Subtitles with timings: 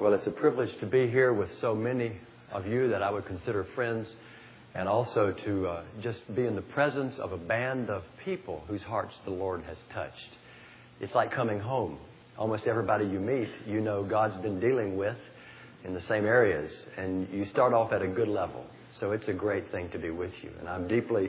[0.00, 2.20] Well, it's a privilege to be here with so many
[2.52, 4.06] of you that I would consider friends,
[4.76, 8.82] and also to uh, just be in the presence of a band of people whose
[8.82, 10.38] hearts the Lord has touched.
[11.00, 11.98] It's like coming home.
[12.38, 15.16] Almost everybody you meet, you know God's been dealing with
[15.84, 18.64] in the same areas, and you start off at a good level.
[19.00, 21.28] So it's a great thing to be with you, and I'm deeply,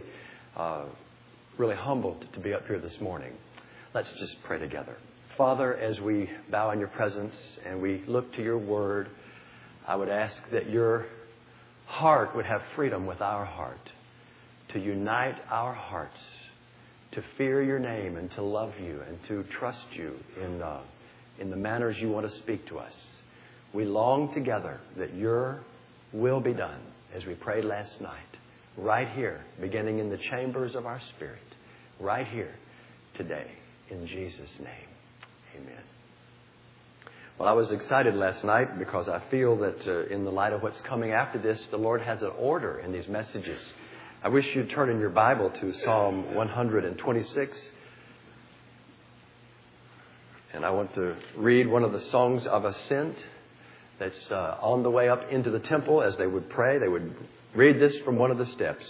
[0.56, 0.84] uh,
[1.58, 3.34] really humbled to be up here this morning.
[3.96, 4.96] Let's just pray together.
[5.40, 7.34] Father, as we bow in your presence
[7.66, 9.08] and we look to your word,
[9.88, 11.06] I would ask that your
[11.86, 13.80] heart would have freedom with our heart,
[14.74, 16.20] to unite our hearts,
[17.14, 20.82] to fear your name and to love you and to trust you in, uh,
[21.40, 22.94] in the manners you want to speak to us.
[23.74, 25.62] We long together that your
[26.12, 26.82] will be done
[27.16, 28.20] as we prayed last night,
[28.76, 31.40] right here, beginning in the chambers of our spirit,
[31.98, 32.56] right here
[33.16, 33.50] today,
[33.90, 34.89] in Jesus' name.
[35.56, 35.84] Amen.
[37.38, 40.62] Well, I was excited last night because I feel that uh, in the light of
[40.62, 43.62] what's coming after this, the Lord has an order in these messages.
[44.22, 47.58] I wish you'd turn in your Bible to Psalm 126.
[50.54, 53.16] And I want to read one of the songs of ascent
[54.00, 56.80] that's uh, on the way up into the temple as they would pray.
[56.80, 57.16] They would
[57.56, 58.86] read this from one of the steps.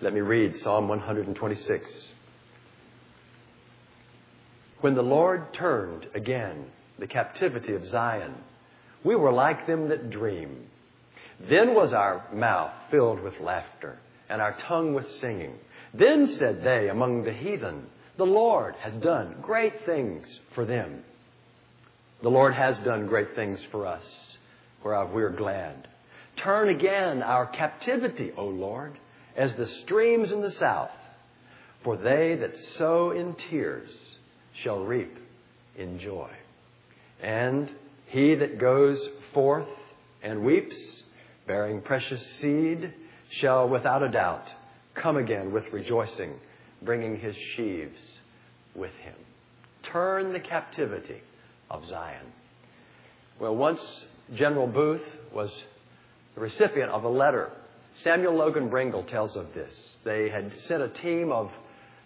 [0.00, 1.90] Let me read Psalm 126.
[4.80, 6.66] When the Lord turned again
[6.98, 8.34] the captivity of Zion,
[9.02, 10.66] we were like them that dream.
[11.48, 15.54] Then was our mouth filled with laughter and our tongue with singing.
[15.92, 17.86] Then said they among the heathen,
[18.16, 21.04] The Lord has done great things for them.
[22.22, 24.04] The Lord has done great things for us,
[24.82, 25.88] whereof we are glad.
[26.36, 28.98] Turn again our captivity, O Lord,
[29.36, 30.90] as the streams in the south.
[31.82, 33.90] For they that sow in tears
[34.62, 35.16] shall reap
[35.76, 36.30] in joy.
[37.22, 37.70] And
[38.06, 38.98] he that goes
[39.32, 39.68] forth
[40.22, 40.76] and weeps,
[41.46, 42.92] bearing precious seed,
[43.40, 44.46] shall without a doubt
[44.94, 46.34] come again with rejoicing,
[46.82, 47.98] bringing his sheaves
[48.74, 49.14] with him.
[49.92, 51.20] Turn the captivity
[51.70, 52.26] of Zion.
[53.40, 53.80] Well, once
[54.34, 55.02] General Booth
[55.32, 55.50] was
[56.34, 57.50] the recipient of a letter.
[58.02, 59.72] Samuel Logan Brengle tells of this.
[60.04, 61.50] They had sent a team of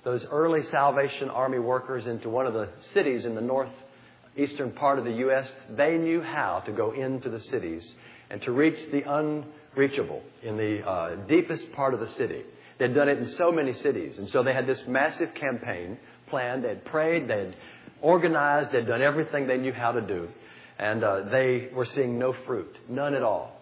[0.09, 5.05] those early Salvation Army workers into one of the cities in the northeastern part of
[5.05, 5.47] the U.S.,
[5.77, 7.87] they knew how to go into the cities
[8.31, 12.41] and to reach the unreachable in the uh, deepest part of the city.
[12.79, 14.17] They'd done it in so many cities.
[14.17, 15.99] And so they had this massive campaign
[16.31, 16.65] planned.
[16.65, 17.55] They'd prayed, they'd
[18.01, 20.29] organized, they'd done everything they knew how to do.
[20.79, 23.53] And uh, they were seeing no fruit, none at all.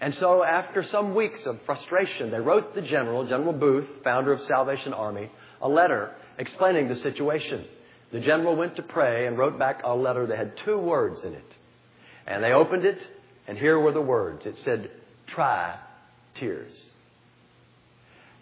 [0.00, 4.40] And so, after some weeks of frustration, they wrote the general, General Booth, founder of
[4.42, 5.30] Salvation Army,
[5.60, 7.64] a letter explaining the situation.
[8.12, 11.32] The general went to pray and wrote back a letter that had two words in
[11.34, 11.56] it.
[12.26, 12.98] And they opened it,
[13.46, 14.46] and here were the words.
[14.46, 14.90] It said,
[15.26, 15.78] Try
[16.34, 16.72] tears.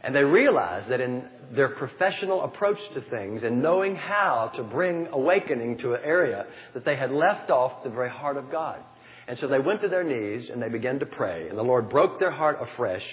[0.03, 5.07] And they realized that in their professional approach to things and knowing how to bring
[5.11, 6.45] awakening to an area
[6.75, 8.81] that they had left off the very heart of God.
[9.27, 11.49] And so they went to their knees and they began to pray.
[11.49, 13.05] And the Lord broke their heart afresh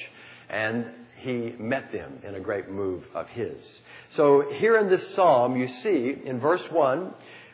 [0.50, 0.86] and
[1.22, 3.62] he met them in a great move of his.
[4.10, 7.14] So here in this psalm, you see in verse 1,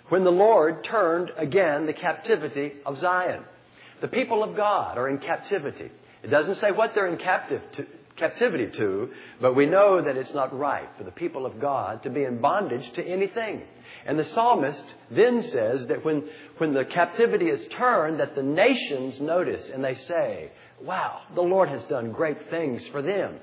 [0.10, 3.44] when the Lord turned again the captivity of Zion.
[4.02, 5.92] The people of God are in captivity.
[6.24, 7.86] It doesn't say what they're in captive to,
[8.16, 9.10] captivity to,
[9.42, 12.40] but we know that it's not right for the people of God to be in
[12.40, 13.62] bondage to anything.
[14.06, 16.24] And the psalmist then says that when,
[16.58, 20.52] when the captivity is turned, that the nations notice and they say,
[20.82, 23.36] wow, the Lord has done great things for them.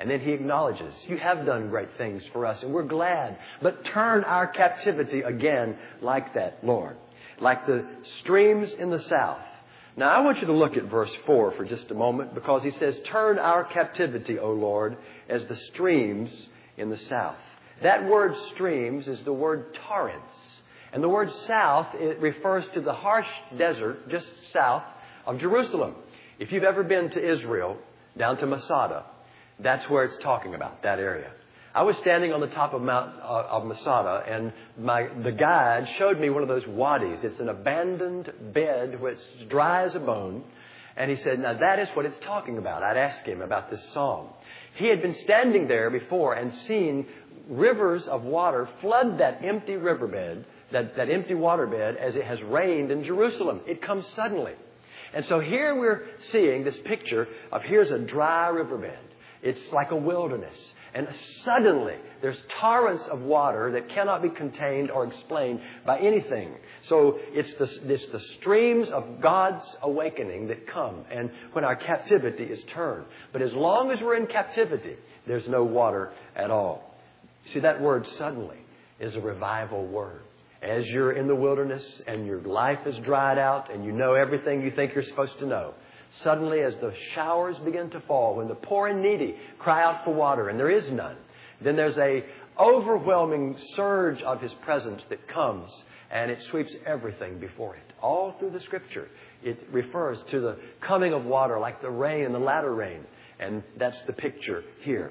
[0.00, 3.38] And then he acknowledges, You have done great things for us, and we're glad.
[3.62, 6.96] But turn our captivity again like that, Lord.
[7.40, 7.86] Like the
[8.20, 9.42] streams in the south.
[9.96, 12.72] Now, I want you to look at verse 4 for just a moment because he
[12.72, 14.96] says, Turn our captivity, O Lord,
[15.28, 16.30] as the streams
[16.76, 17.36] in the south.
[17.82, 20.34] That word streams is the word torrents.
[20.92, 24.84] And the word south, it refers to the harsh desert just south
[25.26, 25.94] of Jerusalem.
[26.38, 27.76] If you've ever been to Israel,
[28.16, 29.04] down to Masada,
[29.60, 31.30] that's where it's talking about, that area.
[31.74, 35.88] I was standing on the top of Mount uh, of Masada, and my the guide
[35.98, 37.24] showed me one of those wadis.
[37.24, 40.44] It's an abandoned bed which is dry as a bone,
[40.96, 43.82] and he said, "Now that is what it's talking about." I'd asked him about this
[43.92, 44.28] psalm.
[44.76, 47.06] He had been standing there before and seen
[47.48, 52.90] rivers of water flood that empty riverbed, that, that empty waterbed, as it has rained
[52.90, 53.60] in Jerusalem.
[53.66, 54.54] It comes suddenly.
[55.12, 58.98] And so here we're seeing this picture of here's a dry riverbed.
[59.44, 60.56] It's like a wilderness.
[60.94, 61.06] And
[61.44, 66.54] suddenly, there's torrents of water that cannot be contained or explained by anything.
[66.88, 72.44] So it's the, it's the streams of God's awakening that come and when our captivity
[72.44, 73.04] is turned.
[73.32, 74.96] But as long as we're in captivity,
[75.26, 76.94] there's no water at all.
[77.46, 78.58] See, that word suddenly
[78.98, 80.22] is a revival word.
[80.62, 84.62] As you're in the wilderness and your life is dried out and you know everything
[84.62, 85.74] you think you're supposed to know,
[86.22, 90.14] Suddenly, as the showers begin to fall, when the poor and needy cry out for
[90.14, 91.16] water and there is none,
[91.60, 92.24] then there's a
[92.58, 95.70] overwhelming surge of His presence that comes
[96.10, 97.92] and it sweeps everything before it.
[98.00, 99.08] All through the Scripture,
[99.42, 103.00] it refers to the coming of water like the rain and the latter rain.
[103.40, 105.10] And that's the picture here.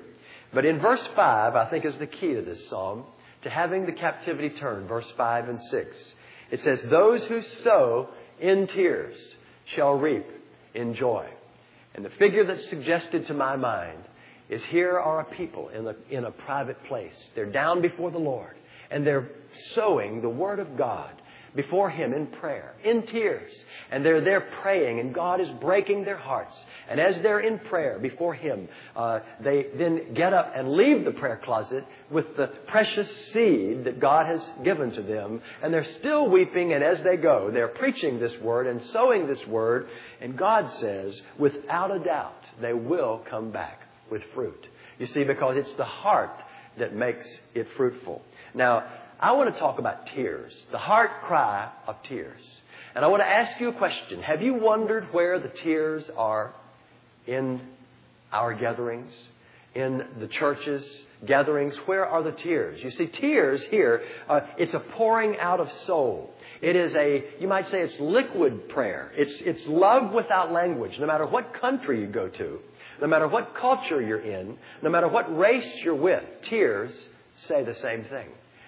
[0.54, 3.04] But in verse 5, I think is the key to this psalm,
[3.42, 5.98] to having the captivity turned, verse 5 and 6.
[6.52, 8.10] It says, Those who sow
[8.40, 9.18] in tears
[9.76, 10.26] shall reap
[10.74, 11.28] in joy.
[11.96, 14.00] And the figure that's suggested to my mind
[14.50, 17.16] is here are a people in a, in a private place.
[17.36, 18.56] They're down before the Lord
[18.90, 19.30] and they're
[19.74, 21.12] sowing the Word of God
[21.56, 23.52] before Him in prayer, in tears.
[23.92, 26.56] And they're there praying, and God is breaking their hearts.
[26.90, 31.12] And as they're in prayer before Him, uh, they then get up and leave the
[31.12, 35.42] prayer closet with the precious seed that God has given to them.
[35.62, 39.46] And they're still weeping, and as they go, they're preaching this Word and sowing this
[39.48, 39.88] Word.
[40.22, 44.68] And God says, without a doubt, they will come back with fruit.
[45.00, 46.40] You see, because it's the heart
[46.78, 48.22] that makes it fruitful.
[48.54, 48.84] Now,
[49.24, 52.42] I want to talk about tears, the heart cry of tears.
[52.94, 54.22] And I want to ask you a question.
[54.22, 56.54] Have you wondered where the tears are
[57.26, 57.62] in
[58.34, 59.14] our gatherings,
[59.76, 60.84] in the churches
[61.26, 61.74] gatherings?
[61.86, 62.84] Where are the tears?
[62.84, 66.34] You see, tears here, uh, it's a pouring out of soul.
[66.62, 69.14] It is a, you might say it's liquid prayer.
[69.16, 71.00] It's, it's love without language.
[71.00, 72.60] No matter what country you go to,
[73.00, 76.92] no matter what culture you're in, no matter what race you're with, tears
[77.48, 78.28] say the same thing.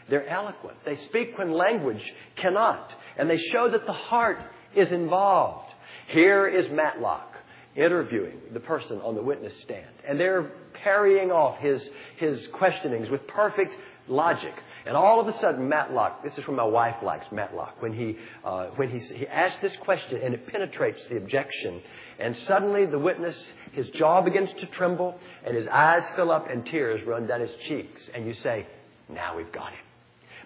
[0.09, 0.77] They're eloquent.
[0.85, 2.01] They speak when language
[2.35, 2.93] cannot.
[3.17, 4.39] And they show that the heart
[4.75, 5.73] is involved.
[6.07, 7.35] Here is Matlock
[7.75, 9.89] interviewing the person on the witness stand.
[10.07, 10.51] And they're
[10.83, 11.81] parrying off his,
[12.17, 13.73] his questionings with perfect
[14.07, 14.53] logic.
[14.85, 18.17] And all of a sudden, Matlock, this is when my wife likes Matlock, when he,
[18.43, 21.81] uh, when he, he asks this question and it penetrates the objection.
[22.19, 23.35] And suddenly the witness,
[23.71, 27.51] his jaw begins to tremble and his eyes fill up and tears run down his
[27.67, 28.09] cheeks.
[28.13, 28.67] And you say,
[29.09, 29.84] now we've got him.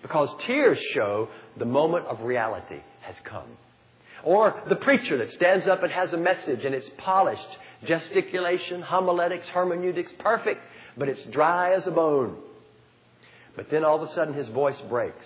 [0.01, 3.57] Because tears show the moment of reality has come.
[4.24, 9.48] Or the preacher that stands up and has a message and it's polished, gesticulation, homiletics,
[9.48, 10.62] hermeneutics, perfect,
[10.98, 12.38] but it's dry as a bone.
[13.56, 15.25] But then all of a sudden his voice breaks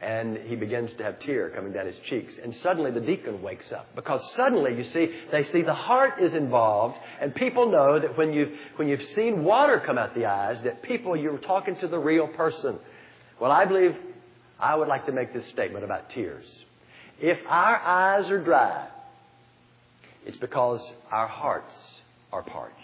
[0.00, 2.34] and he begins to have tear coming down his cheeks.
[2.42, 6.34] And suddenly the deacon wakes up because suddenly you see, they see the heart is
[6.34, 10.60] involved and people know that when you've, when you've seen water come out the eyes,
[10.64, 12.78] that people, you're talking to the real person.
[13.40, 13.96] Well, I believe
[14.58, 16.46] I would like to make this statement about tears.
[17.20, 18.88] If our eyes are dry,
[20.26, 21.74] it's because our hearts
[22.32, 22.74] are parched.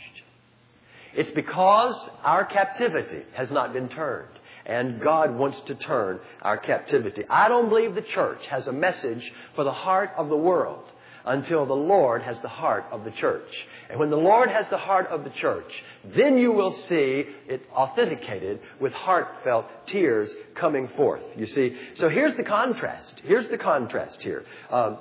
[1.14, 4.28] It's because our captivity has not been turned.
[4.66, 7.24] And God wants to turn our captivity.
[7.28, 10.84] I don't believe the church has a message for the heart of the world
[11.24, 13.50] until the Lord has the heart of the church.
[13.88, 15.72] And when the Lord has the heart of the church,
[16.16, 21.22] then you will see it authenticated with heartfelt tears coming forth.
[21.36, 21.76] You see?
[21.96, 23.20] So here's the contrast.
[23.24, 24.44] Here's the contrast here.
[24.70, 24.98] Um,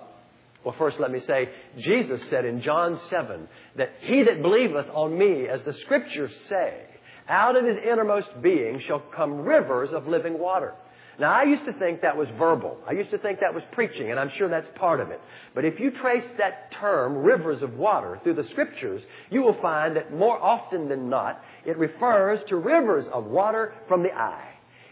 [0.64, 5.18] well, first let me say, Jesus said in John 7 that he that believeth on
[5.18, 6.84] me, as the scriptures say,
[7.30, 10.74] out of his innermost being shall come rivers of living water.
[11.20, 12.78] Now, I used to think that was verbal.
[12.88, 15.20] I used to think that was preaching, and I'm sure that's part of it.
[15.54, 19.98] But if you trace that term, rivers of water, through the scriptures, you will find
[19.98, 24.50] that more often than not, it refers to rivers of water from the eye.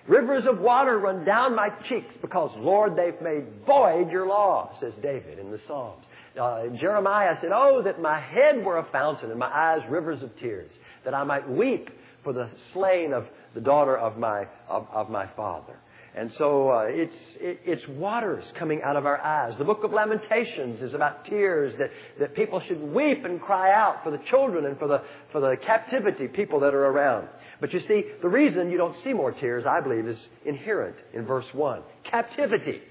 [0.08, 4.94] Rivers of water run down my cheeks because, Lord, they've made void your law, says
[5.02, 6.06] David in the Psalms.
[6.40, 10.38] Uh, Jeremiah said, Oh, that my head were a fountain and my eyes rivers of
[10.40, 10.70] tears,
[11.04, 11.90] that I might weep
[12.24, 15.78] for the slain of the daughter of my, of, of my father.
[16.18, 19.56] And so uh, it's, it, it's waters coming out of our eyes.
[19.60, 24.04] The book of Lamentations is about tears that, that people should weep and cry out
[24.04, 27.28] for the children and for the, for the captivity people that are around.
[27.62, 31.24] But you see, the reason you don't see more tears, I believe, is inherent in
[31.24, 31.84] verse 1.
[32.10, 32.82] Captivity.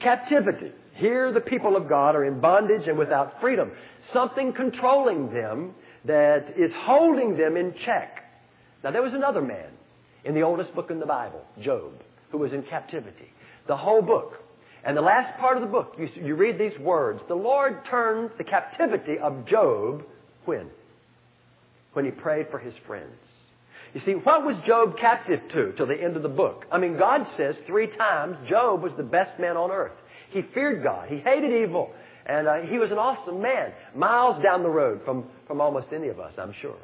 [0.00, 0.72] Captivity.
[0.96, 3.72] Here the people of God are in bondage and without freedom.
[4.12, 5.72] Something controlling them
[6.04, 8.22] that is holding them in check.
[8.82, 9.70] Now there was another man
[10.26, 11.92] in the oldest book in the Bible, Job
[12.34, 13.30] who was in captivity.
[13.68, 14.40] The whole book.
[14.84, 17.20] And the last part of the book, you, you read these words.
[17.28, 20.02] The Lord turned the captivity of Job
[20.44, 20.68] when?
[21.92, 23.14] When he prayed for his friends.
[23.94, 26.64] You see, what was Job captive to till the end of the book?
[26.72, 29.96] I mean, God says three times Job was the best man on earth.
[30.30, 31.08] He feared God.
[31.08, 31.92] He hated evil.
[32.26, 36.08] And uh, he was an awesome man, miles down the road from, from almost any
[36.08, 36.78] of us, I'm sure.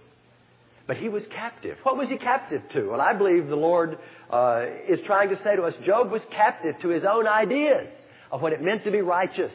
[0.90, 1.78] But he was captive.
[1.84, 2.88] What was he captive to?
[2.88, 3.96] Well, I believe the Lord
[4.28, 7.86] uh, is trying to say to us Job was captive to his own ideas
[8.32, 9.52] of what it meant to be righteous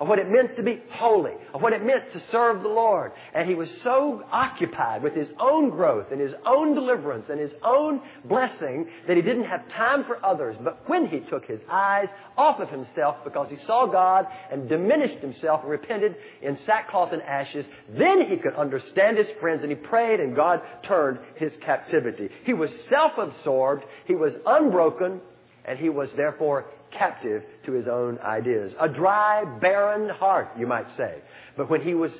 [0.00, 3.12] of what it meant to be holy, of what it meant to serve the Lord.
[3.34, 7.52] And he was so occupied with his own growth and his own deliverance and his
[7.62, 10.56] own blessing that he didn't have time for others.
[10.62, 15.20] But when he took his eyes off of himself because he saw God and diminished
[15.20, 19.76] himself and repented in sackcloth and ashes, then he could understand his friends and he
[19.76, 22.28] prayed and God turned his captivity.
[22.44, 25.20] He was self-absorbed, he was unbroken,
[25.64, 28.72] and he was therefore captive to his own ideas.
[28.80, 31.16] A dry, barren heart, you might say.
[31.56, 32.10] But when he was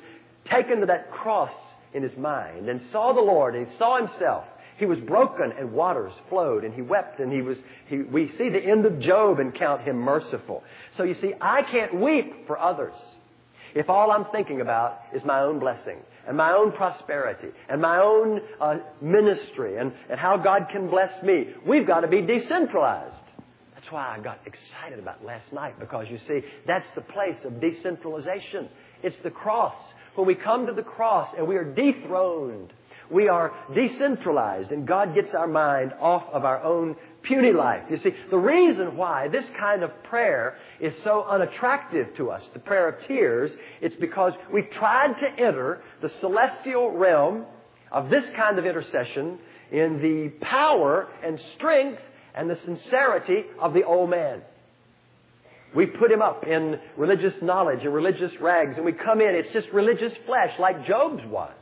[0.49, 1.51] taken to that cross
[1.93, 4.45] in his mind and saw the Lord and he saw himself,
[4.77, 8.49] he was broken and waters flowed and he wept and he was, he, we see
[8.49, 10.63] the end of Job and count him merciful.
[10.97, 12.93] So you see, I can't weep for others
[13.73, 17.99] if all I'm thinking about is my own blessing and my own prosperity and my
[17.99, 21.47] own uh, ministry and, and how God can bless me.
[21.67, 23.15] We've got to be decentralized.
[23.85, 27.61] That's why I got excited about last night because you see, that's the place of
[27.61, 28.67] decentralization.
[29.03, 29.75] It's the cross.
[30.15, 32.73] When we come to the cross and we are dethroned,
[33.11, 37.83] we are decentralized and God gets our mind off of our own puny life.
[37.91, 42.59] You see, the reason why this kind of prayer is so unattractive to us, the
[42.59, 43.51] prayer of tears,
[43.81, 47.45] it's because we've tried to enter the celestial realm
[47.91, 49.37] of this kind of intercession
[49.71, 52.01] in the power and strength
[52.35, 54.41] and the sincerity of the old man.
[55.75, 59.51] We put him up in religious knowledge and religious rags, and we come in, it's
[59.53, 61.55] just religious flesh, like Job's was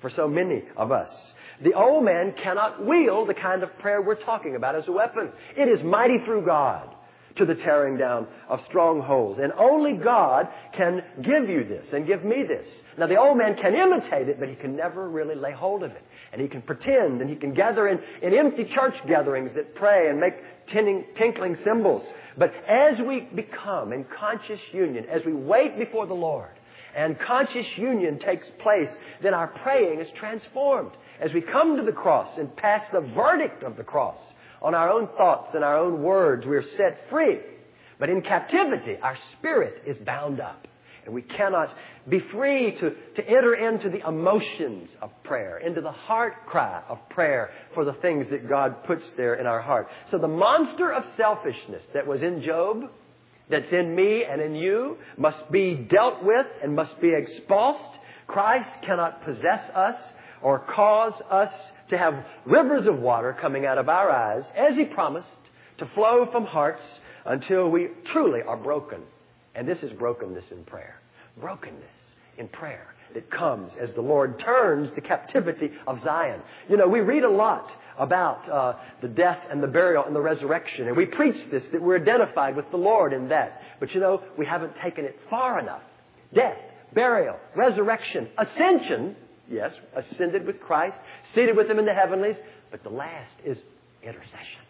[0.00, 1.08] for so many of us.
[1.64, 5.30] The old man cannot wield the kind of prayer we're talking about as a weapon.
[5.56, 6.90] It is mighty through God
[7.36, 9.40] to the tearing down of strongholds.
[9.40, 12.66] And only God can give you this and give me this.
[12.98, 15.90] Now, the old man can imitate it, but he can never really lay hold of
[15.90, 16.02] it.
[16.32, 20.08] And he can pretend and he can gather in, in empty church gatherings that pray
[20.08, 20.34] and make
[20.68, 22.02] tinkling cymbals.
[22.38, 26.50] But as we become in conscious union, as we wait before the Lord,
[26.94, 28.88] and conscious union takes place,
[29.22, 30.92] then our praying is transformed.
[31.20, 34.18] As we come to the cross and pass the verdict of the cross,
[34.62, 36.46] on our own thoughts and our own words.
[36.46, 37.38] We are set free.
[37.98, 40.66] But in captivity, our spirit is bound up.
[41.04, 41.70] And we cannot
[42.08, 46.98] be free to, to enter into the emotions of prayer, into the heart cry of
[47.10, 49.88] prayer for the things that God puts there in our heart.
[50.10, 52.90] So the monster of selfishness that was in Job,
[53.48, 57.98] that's in me and in you, must be dealt with and must be expulsed.
[58.26, 59.96] Christ cannot possess us
[60.42, 61.52] or cause us
[61.90, 65.26] to have rivers of water coming out of our eyes, as He promised,
[65.78, 66.82] to flow from hearts
[67.24, 69.00] until we truly are broken.
[69.54, 71.00] And this is brokenness in prayer.
[71.40, 71.84] Brokenness
[72.38, 76.40] in prayer that comes as the Lord turns the captivity of Zion.
[76.68, 80.20] You know, we read a lot about uh, the death and the burial and the
[80.20, 83.62] resurrection, and we preach this that we're identified with the Lord in that.
[83.80, 85.82] But you know, we haven't taken it far enough.
[86.34, 86.58] Death,
[86.92, 89.16] burial, resurrection, ascension
[89.48, 90.96] Yes, ascended with Christ,
[91.34, 92.36] seated with Him in the heavenlies.
[92.70, 93.56] But the last is
[94.02, 94.66] intercession.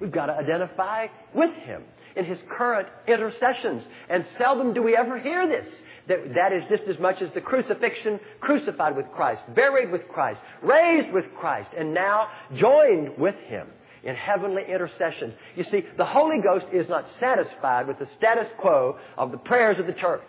[0.00, 1.82] We've got to identify with Him
[2.16, 3.82] in His current intercessions.
[4.08, 5.66] And seldom do we ever hear this.
[6.08, 10.40] That, that is just as much as the crucifixion, crucified with Christ, buried with Christ,
[10.62, 13.66] raised with Christ, and now joined with Him
[14.02, 15.34] in heavenly intercession.
[15.54, 19.78] You see, the Holy Ghost is not satisfied with the status quo of the prayers
[19.78, 20.22] of the church.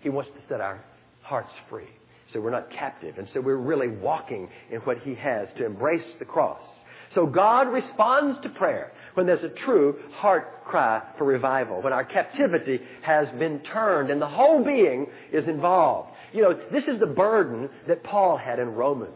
[0.00, 0.84] He wants to set our
[1.22, 1.88] hearts free.
[2.32, 3.18] So we're not captive.
[3.18, 6.62] And so we're really walking in what He has to embrace the cross.
[7.14, 12.04] So God responds to prayer when there's a true heart cry for revival, when our
[12.04, 16.10] captivity has been turned and the whole being is involved.
[16.32, 19.12] You know, this is the burden that Paul had in Romans.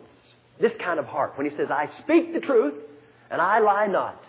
[0.61, 2.75] This kind of heart, when he says, I speak the truth
[3.31, 4.23] and I lie not.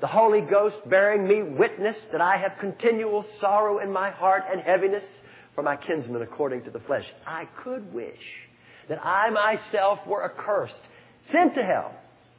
[0.00, 4.60] The Holy Ghost bearing me witness that I have continual sorrow in my heart and
[4.60, 5.02] heaviness
[5.58, 7.02] for my kinsmen according to the flesh.
[7.26, 8.14] I could wish
[8.88, 10.80] that I myself were accursed,
[11.32, 11.92] sent to hell,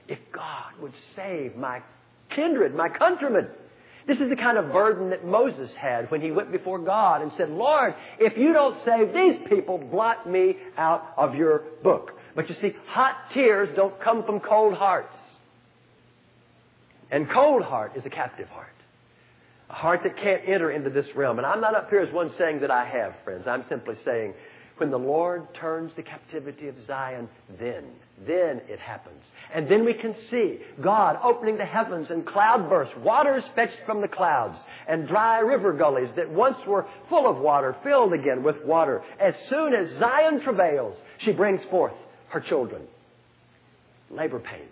[0.08, 1.82] if God would save my
[2.34, 3.50] kindred, my countrymen.
[4.08, 7.34] This is the kind of burden that Moses had when he went before God and
[7.36, 12.12] said, Lord, if you don't save these people, blot me out of your book.
[12.38, 15.18] But you see, hot tears don't come from cold hearts.
[17.12, 18.79] And cold heart is a captive heart.
[19.70, 21.38] A heart that can't enter into this realm.
[21.38, 23.46] And I'm not up here as one saying that I have, friends.
[23.48, 24.34] I'm simply saying
[24.80, 27.28] When the Lord turns the captivity of Zion,
[27.60, 27.84] then,
[28.26, 29.22] then it happens.
[29.54, 34.08] And then we can see God opening the heavens and cloudbursts, waters fetched from the
[34.08, 34.58] clouds,
[34.88, 39.04] and dry river gullies that once were full of water filled again with water.
[39.20, 41.94] As soon as Zion travails, she brings forth
[42.30, 42.84] her children.
[44.10, 44.70] Labor pains.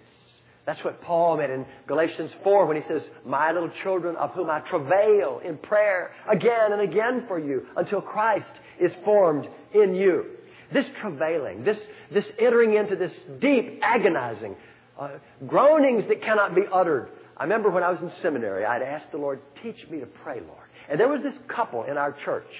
[0.67, 4.49] That's what Paul meant in Galatians 4 when he says, My little children of whom
[4.49, 10.25] I travail in prayer again and again for you until Christ is formed in you.
[10.73, 11.77] This travailing, this,
[12.13, 14.57] this entering into this deep, agonizing,
[14.99, 15.11] uh,
[15.47, 17.11] groanings that cannot be uttered.
[17.37, 20.41] I remember when I was in seminary, I'd asked the Lord, teach me to pray,
[20.41, 20.67] Lord.
[20.89, 22.51] And there was this couple in our church.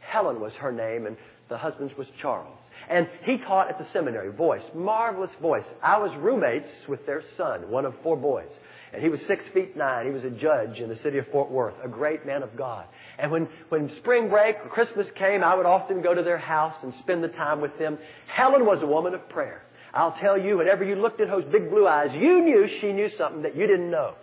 [0.00, 1.16] Helen was her name, and
[1.48, 2.58] the husband's was Charles.
[2.88, 5.64] And he taught at the seminary, voice, marvelous voice.
[5.82, 8.50] I was roommates with their son, one of four boys.
[8.92, 10.06] And he was six feet nine.
[10.06, 12.84] He was a judge in the city of Fort Worth, a great man of God.
[13.18, 16.74] And when, when spring break or Christmas came, I would often go to their house
[16.82, 17.98] and spend the time with them.
[18.26, 19.62] Helen was a woman of prayer.
[19.94, 23.08] I'll tell you, whenever you looked at those big blue eyes, you knew she knew
[23.16, 24.14] something that you didn't know.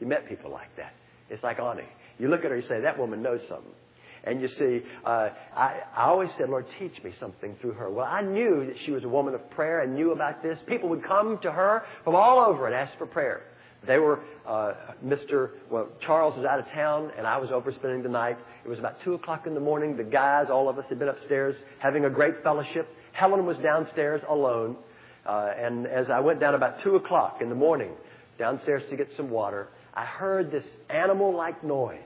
[0.00, 0.94] You met people like that.
[1.28, 1.84] It's like Ani.
[2.18, 3.72] You look at her, you say, that woman knows something.
[4.24, 7.90] And you see, uh, I, I always said, Lord, teach me something through her.
[7.90, 10.58] Well, I knew that she was a woman of prayer and knew about this.
[10.66, 13.42] People would come to her from all over and ask for prayer.
[13.86, 15.52] They were, uh, Mr.
[15.70, 18.36] Well, Charles was out of town, and I was over spending the night.
[18.62, 19.96] It was about 2 o'clock in the morning.
[19.96, 22.88] The guys, all of us, had been upstairs having a great fellowship.
[23.12, 24.76] Helen was downstairs alone.
[25.24, 27.92] Uh, and as I went down about 2 o'clock in the morning,
[28.38, 31.98] downstairs to get some water, I heard this animal like noise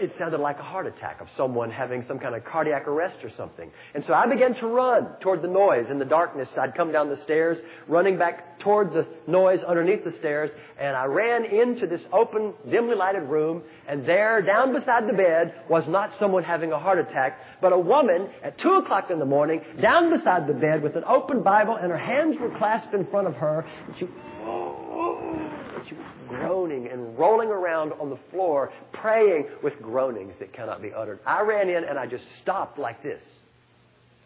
[0.00, 3.30] it sounded like a heart attack of someone having some kind of cardiac arrest or
[3.36, 3.70] something.
[3.94, 5.86] And so I began to run toward the noise.
[5.90, 7.58] In the darkness, I'd come down the stairs,
[7.88, 12.96] running back toward the noise underneath the stairs, and I ran into this open, dimly
[12.96, 17.38] lighted room, and there, down beside the bed, was not someone having a heart attack,
[17.60, 21.04] but a woman at two o'clock in the morning, down beside the bed with an
[21.04, 24.06] open Bible, and her hands were clasped in front of her, and she
[26.28, 31.20] groaning and rolling around on the floor, praying with groanings that cannot be uttered.
[31.26, 33.22] I ran in and I just stopped like this.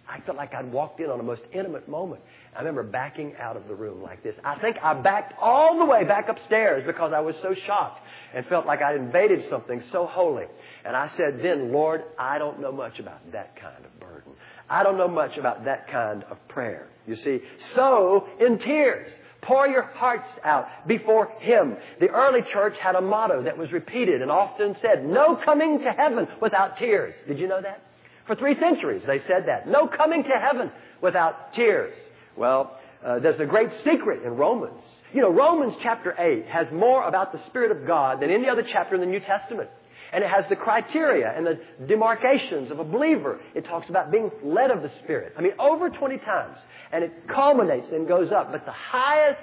[0.09, 2.20] I felt like I'd walked in on a most intimate moment.
[2.55, 4.35] I remember backing out of the room like this.
[4.44, 8.00] I think I backed all the way back upstairs because I was so shocked
[8.35, 10.44] and felt like I'd invaded something so holy.
[10.85, 14.33] And I said, then, Lord, I don't know much about that kind of burden.
[14.68, 16.88] I don't know much about that kind of prayer.
[17.07, 17.40] You see,
[17.74, 19.11] so in tears.
[19.42, 21.76] Pour your hearts out before Him.
[22.00, 25.90] The early church had a motto that was repeated and often said, no coming to
[25.90, 27.14] heaven without tears.
[27.26, 27.83] Did you know that?
[28.26, 29.66] For three centuries they said that.
[29.66, 31.94] No coming to heaven without tears.
[32.37, 34.81] Well, uh, there's a great secret in Romans.
[35.12, 38.62] You know, Romans chapter 8 has more about the Spirit of God than any other
[38.72, 39.68] chapter in the New Testament.
[40.12, 43.40] And it has the criteria and the demarcations of a believer.
[43.55, 45.33] It talks about being led of the Spirit.
[45.38, 46.59] I mean, over 20 times.
[46.92, 48.53] And it culminates and goes up.
[48.53, 49.40] But the highest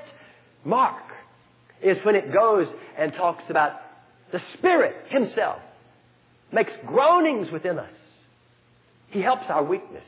[0.64, 1.04] mark
[1.82, 3.74] is when it goes and talks about
[4.32, 5.60] the Spirit Himself
[6.52, 7.92] makes groanings within us.
[9.10, 10.06] He helps our weakness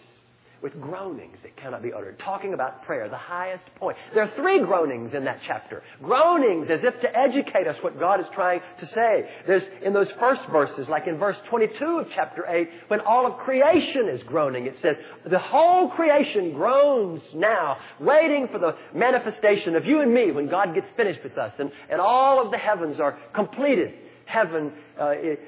[0.62, 2.20] with groanings that cannot be uttered.
[2.20, 3.98] Talking about prayer, the highest point.
[4.14, 5.82] There are three groanings in that chapter.
[6.04, 9.30] Groanings as if to educate us what God is trying to say.
[9.48, 13.40] There's in those first verses, like in verse 22 of chapter 8, when all of
[13.40, 14.96] creation is groaning, it says,
[15.30, 20.76] the whole creation groans now, waiting for the manifestation of you and me when God
[20.76, 23.94] gets finished with us and, and all of the heavens are completed.
[24.26, 25.40] Heaven, uh, it,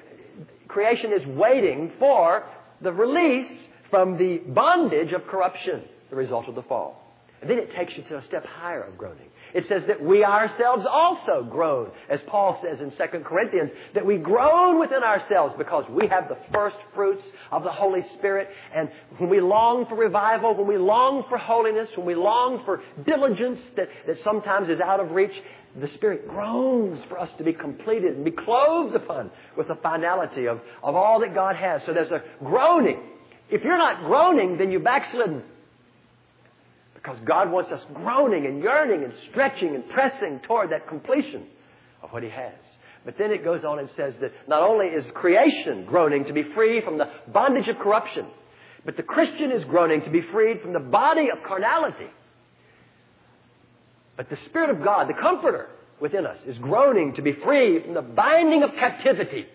[0.67, 2.43] creation is waiting for
[2.81, 6.99] the release from the bondage of corruption, the result of the fall.
[7.41, 9.27] And then it takes you to a step higher of groaning.
[9.53, 14.17] It says that we ourselves also groan, as Paul says in 2 Corinthians, that we
[14.17, 18.47] groan within ourselves because we have the first fruits of the Holy Spirit.
[18.75, 22.81] And when we long for revival, when we long for holiness, when we long for
[23.05, 25.35] diligence that, that sometimes is out of reach,
[25.79, 30.47] the Spirit groans for us to be completed and be clothed upon with the finality
[30.47, 31.83] of, of all that God has.
[31.85, 33.12] So there's a groaning
[33.53, 35.43] if you're not groaning, then you're backslidden.
[36.95, 41.45] Because God wants us groaning and yearning and stretching and pressing toward that completion
[42.01, 42.55] of what He has.
[43.05, 46.41] But then it goes on and says that not only is creation groaning to be
[46.55, 48.25] free from the bondage of corruption,
[48.85, 52.09] but the Christian is groaning to be freed from the body of carnality.
[54.17, 57.93] But the Spirit of God, the Comforter within us, is groaning to be free from
[57.93, 59.45] the binding of captivity.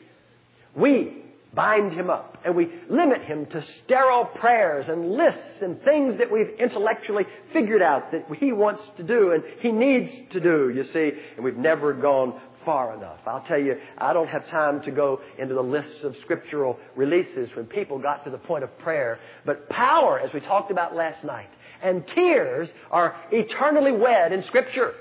[0.77, 6.19] We bind him up and we limit him to sterile prayers and lists and things
[6.19, 10.71] that we've intellectually figured out that he wants to do and he needs to do,
[10.75, 13.21] you see, and we've never gone far enough.
[13.27, 17.49] I'll tell you, I don't have time to go into the lists of scriptural releases
[17.57, 19.19] when people got to the point of prayer.
[19.47, 21.49] But power, as we talked about last night,
[21.83, 24.95] and tears are eternally wed in Scripture.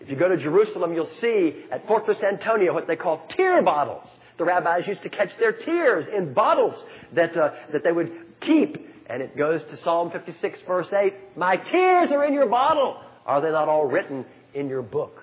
[0.00, 4.06] If you go to Jerusalem, you'll see at Fortress Antonia what they call tear bottles.
[4.38, 6.74] The rabbis used to catch their tears in bottles
[7.14, 8.10] that, uh, that they would
[8.42, 8.76] keep.
[9.08, 13.00] And it goes to Psalm 56 verse 8, My tears are in your bottle.
[13.24, 15.22] Are they not all written in your book?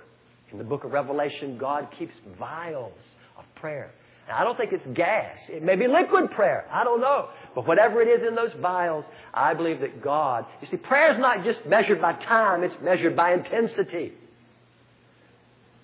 [0.52, 2.94] In the book of Revelation, God keeps vials
[3.38, 3.92] of prayer.
[4.32, 5.38] I don't think it's gas.
[5.50, 6.66] It may be liquid prayer.
[6.72, 7.30] I don't know.
[7.56, 11.20] But whatever it is in those vials, I believe that God, you see, prayer is
[11.20, 14.14] not just measured by time, it's measured by intensity.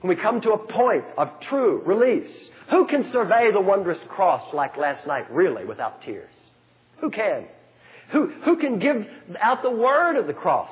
[0.01, 2.31] When we come to a point of true release,
[2.71, 6.31] who can survey the wondrous cross like last night really without tears?
[7.01, 7.45] Who can?
[8.11, 9.05] Who, who can give
[9.41, 10.71] out the word of the cross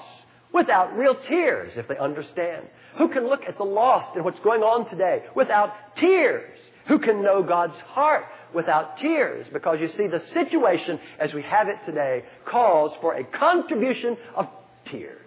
[0.54, 2.68] without real tears if they understand?
[2.98, 6.58] Who can look at the lost and what's going on today without tears?
[6.88, 9.46] Who can know God's heart without tears?
[9.52, 14.48] Because you see, the situation as we have it today calls for a contribution of
[14.90, 15.27] tears.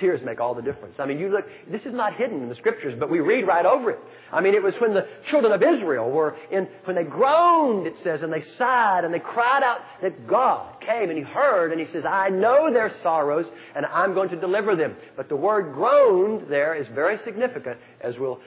[0.00, 0.96] Tears make all the difference.
[0.98, 3.66] I mean, you look, this is not hidden in the scriptures, but we read right
[3.66, 3.98] over it.
[4.32, 7.94] I mean, it was when the children of Israel were in, when they groaned, it
[8.02, 11.80] says, and they sighed and they cried out that God came and He heard and
[11.80, 14.96] He says, I know their sorrows and I'm going to deliver them.
[15.16, 18.40] But the word groaned there is very significant as we'll,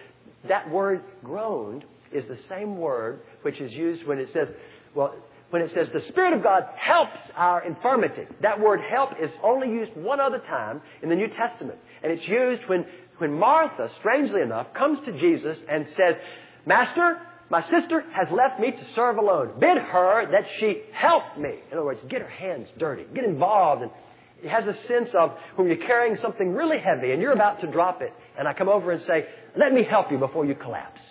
[0.50, 4.48] that word groaned is the same word which is used when it says,
[4.96, 5.16] well,
[5.54, 8.24] when it says the Spirit of God helps our infirmity.
[8.42, 11.78] That word help is only used one other time in the New Testament.
[12.02, 12.88] And it's used when,
[13.20, 16.16] when Martha, strangely enough, comes to Jesus and says,
[16.66, 17.20] Master,
[17.52, 19.60] my sister has left me to serve alone.
[19.60, 21.52] Bid her that she help me.
[21.72, 23.84] In other words, get her hands dirty, get involved.
[23.84, 23.92] And
[24.42, 27.72] it has a sense of when you're carrying something really heavy and you're about to
[27.72, 31.02] drop it, and I come over and say, Let me help you before you collapse.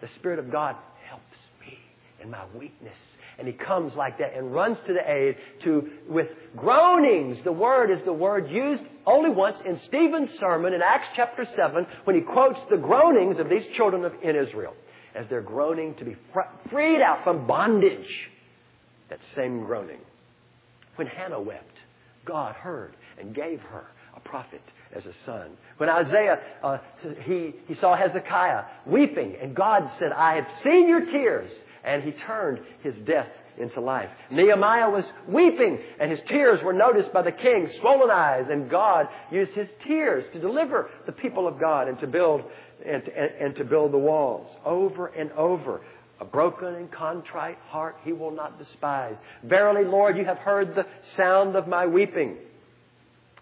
[0.00, 0.74] The Spirit of God
[1.08, 1.22] helps
[1.60, 1.78] me
[2.20, 2.98] in my weakness
[3.38, 7.38] and he comes like that and runs to the aid to, with groanings.
[7.44, 11.86] The word is the word used only once in Stephen's sermon in Acts chapter 7
[12.04, 14.74] when he quotes the groanings of these children of, in Israel
[15.14, 16.16] as they're groaning to be
[16.70, 18.28] freed out from bondage.
[19.08, 20.00] That same groaning.
[20.96, 21.78] When Hannah wept,
[22.24, 24.62] God heard and gave her a prophet
[24.94, 25.50] as a son.
[25.76, 26.78] When Isaiah, uh,
[27.24, 31.50] he, he saw Hezekiah weeping, and God said, I have seen your tears,
[31.86, 34.10] and he turned his death into life.
[34.30, 39.06] Nehemiah was weeping, and his tears were noticed by the king, swollen eyes, and God
[39.30, 42.42] used his tears to deliver the people of God and to build
[42.84, 45.80] and and, and to build the walls over and over.
[46.20, 49.16] A broken and contrite heart he will not despise.
[49.44, 52.36] Verily, Lord, you have heard the sound of my weeping.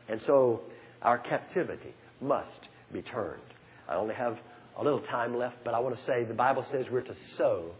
[0.08, 0.60] And so
[1.00, 3.42] our captivity must be turned.
[3.88, 4.38] I only have
[4.76, 7.70] a little time left, but I want to say the Bible says we're to sow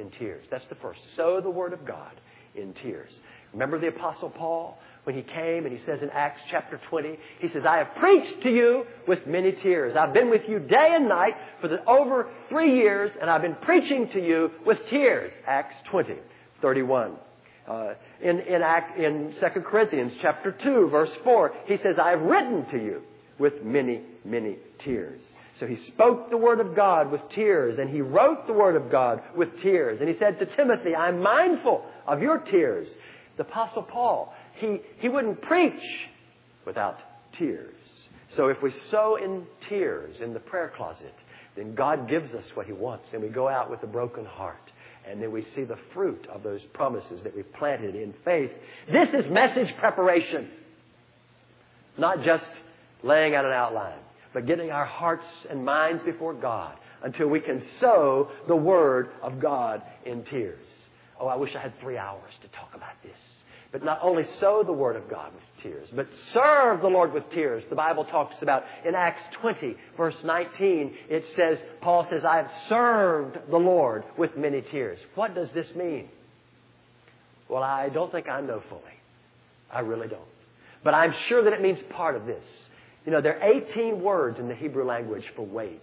[0.00, 0.44] in tears.
[0.50, 1.00] That's the first.
[1.16, 2.12] Sow the Word of God
[2.54, 3.10] in tears.
[3.52, 4.78] Remember the Apostle Paul?
[5.04, 8.42] When he came and he says in Acts chapter 20, he says, I have preached
[8.42, 9.96] to you with many tears.
[9.96, 13.56] I've been with you day and night for the, over three years, and I've been
[13.62, 15.32] preaching to you with tears.
[15.46, 16.16] Acts 20,
[16.60, 17.16] 31.
[17.66, 22.20] Uh, in, in, Act, in 2 Corinthians chapter 2, verse 4, he says, I have
[22.20, 23.02] written to you
[23.38, 25.22] with many, many tears.
[25.60, 28.90] So he spoke the word of God with tears, and he wrote the word of
[28.90, 30.00] God with tears.
[30.00, 32.88] And he said to Timothy, I'm mindful of your tears.
[33.36, 35.82] The Apostle Paul, he, he wouldn't preach
[36.66, 36.96] without
[37.38, 37.76] tears.
[38.36, 41.14] So if we sow in tears in the prayer closet,
[41.56, 44.56] then God gives us what he wants, and we go out with a broken heart.
[45.06, 48.50] And then we see the fruit of those promises that we planted in faith.
[48.90, 50.48] This is message preparation,
[51.98, 52.46] not just
[53.02, 53.98] laying out an outline
[54.32, 59.40] but getting our hearts and minds before God until we can sow the Word of
[59.40, 60.66] God in tears.
[61.18, 63.18] Oh, I wish I had three hours to talk about this.
[63.72, 67.30] But not only sow the Word of God with tears, but serve the Lord with
[67.30, 67.62] tears.
[67.70, 72.50] The Bible talks about in Acts 20, verse 19, it says, Paul says, I have
[72.68, 74.98] served the Lord with many tears.
[75.14, 76.08] What does this mean?
[77.48, 78.82] Well, I don't think I know fully.
[79.72, 80.22] I really don't.
[80.82, 82.44] But I'm sure that it means part of this.
[83.06, 85.82] You know, there are 18 words in the Hebrew language for wait.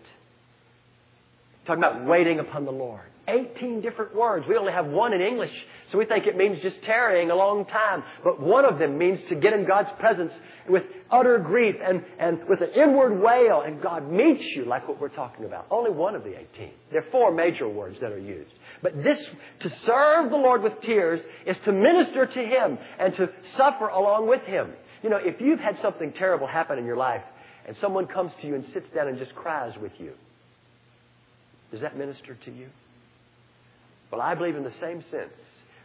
[1.65, 3.01] Talking about waiting upon the Lord.
[3.27, 4.45] 18 different words.
[4.47, 5.51] We only have one in English,
[5.91, 8.03] so we think it means just tarrying a long time.
[8.23, 10.31] But one of them means to get in God's presence
[10.69, 15.01] with utter grief and, and with an inward wail, and God meets you like what
[15.01, 15.67] we're talking about.
[15.69, 16.71] Only one of the 18.
[16.91, 18.53] There are four major words that are used.
[18.81, 19.19] But this,
[19.61, 24.29] to serve the Lord with tears, is to minister to Him and to suffer along
[24.29, 24.71] with Him.
[25.03, 27.23] You know, if you've had something terrible happen in your life
[27.65, 30.13] and someone comes to you and sits down and just cries with you.
[31.71, 32.67] Does that minister to you?
[34.11, 35.33] Well, I believe in the same sense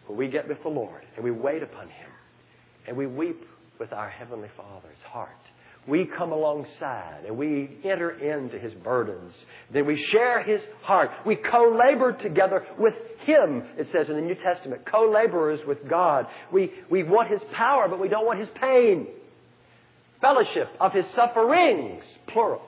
[0.06, 2.10] when we get with the Lord and we wait upon Him
[2.86, 3.44] and we weep
[3.78, 5.30] with our Heavenly Father's heart.
[5.88, 9.32] We come alongside and we enter into His burdens.
[9.72, 11.10] Then we share His heart.
[11.26, 14.86] We co-labor together with Him, it says in the New Testament.
[14.86, 16.26] Co-laborers with God.
[16.52, 19.08] We, we want His power, but we don't want His pain.
[20.20, 22.62] Fellowship of His sufferings, plural.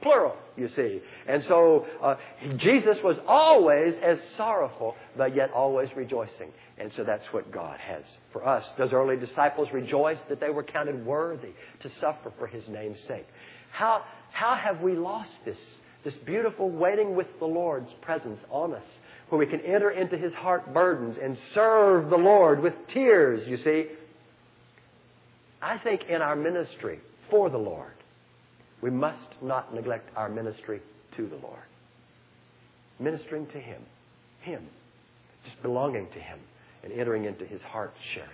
[0.00, 1.00] Plural, you see.
[1.26, 2.14] And so uh,
[2.56, 6.52] Jesus was always as sorrowful, but yet always rejoicing.
[6.80, 8.64] And so that's what God has for us.
[8.78, 11.50] Those early disciples rejoiced that they were counted worthy
[11.82, 13.26] to suffer for His name's sake.
[13.70, 15.58] How, how have we lost this,
[16.04, 18.82] this beautiful waiting with the Lord's presence on us,
[19.28, 23.58] where we can enter into His heart burdens and serve the Lord with tears, you
[23.58, 23.84] see?
[25.60, 27.92] I think in our ministry for the Lord,
[28.80, 30.80] we must not neglect our ministry
[31.18, 31.60] to the Lord.
[32.98, 33.82] Ministering to Him.
[34.40, 34.66] Him.
[35.44, 36.38] Just belonging to Him
[36.82, 38.30] and entering into His heart sharing.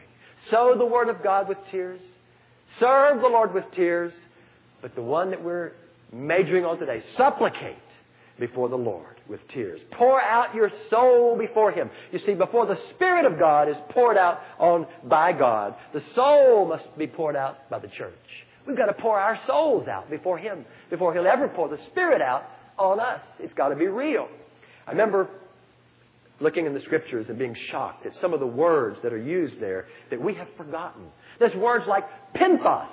[0.50, 2.00] Sow the Word of God with tears.
[2.78, 4.12] Serve the Lord with tears.
[4.82, 5.72] But the one that we're
[6.12, 7.76] majoring on today, supplicate
[8.38, 9.80] before the Lord with tears.
[9.92, 11.90] Pour out your soul before Him.
[12.12, 16.68] You see, before the Spirit of God is poured out on by God, the soul
[16.68, 18.12] must be poured out by the church.
[18.66, 22.20] We've got to pour our souls out before Him, before He'll ever pour the Spirit
[22.20, 22.44] out
[22.78, 23.20] on us.
[23.38, 24.28] It's got to be real.
[24.86, 25.28] I remember
[26.40, 29.60] looking in the scriptures and being shocked at some of the words that are used
[29.60, 31.04] there that we have forgotten.
[31.38, 32.88] There's words like penthos,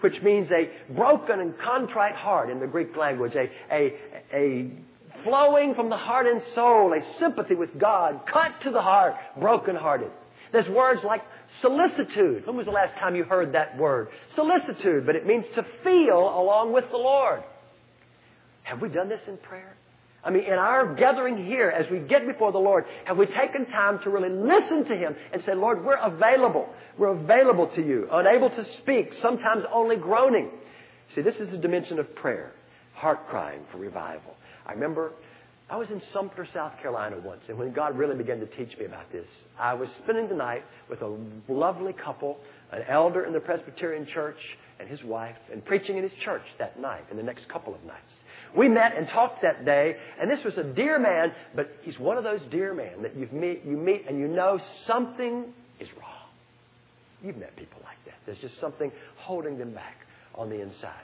[0.00, 3.94] which means a broken and contrite heart in the Greek language, a, a,
[4.32, 4.70] a
[5.24, 9.76] flowing from the heart and soul, a sympathy with God, cut to the heart, broken
[9.76, 10.10] hearted.
[10.52, 11.22] There's words like
[11.60, 12.46] solicitude.
[12.46, 14.08] When was the last time you heard that word?
[14.34, 17.42] Solicitude, but it means to feel along with the Lord.
[18.62, 19.76] Have we done this in prayer?
[20.28, 23.64] I mean, in our gathering here, as we get before the Lord, have we taken
[23.64, 26.68] time to really listen to Him and say, Lord, we're available.
[26.98, 30.50] We're available to you, unable to speak, sometimes only groaning.
[31.14, 32.52] See, this is the dimension of prayer,
[32.92, 34.34] heart crying for revival.
[34.66, 35.12] I remember
[35.70, 38.84] I was in Sumter, South Carolina once, and when God really began to teach me
[38.84, 39.26] about this,
[39.58, 41.16] I was spending the night with a
[41.48, 42.36] lovely couple,
[42.70, 44.36] an elder in the Presbyterian church
[44.78, 47.82] and his wife, and preaching in his church that night and the next couple of
[47.84, 48.12] nights.
[48.56, 52.16] We met and talked that day, and this was a dear man, but he's one
[52.16, 55.46] of those dear men that you meet, you meet and you know something
[55.80, 56.08] is wrong.
[57.22, 58.14] You've met people like that.
[58.26, 59.96] There's just something holding them back
[60.34, 61.02] on the inside.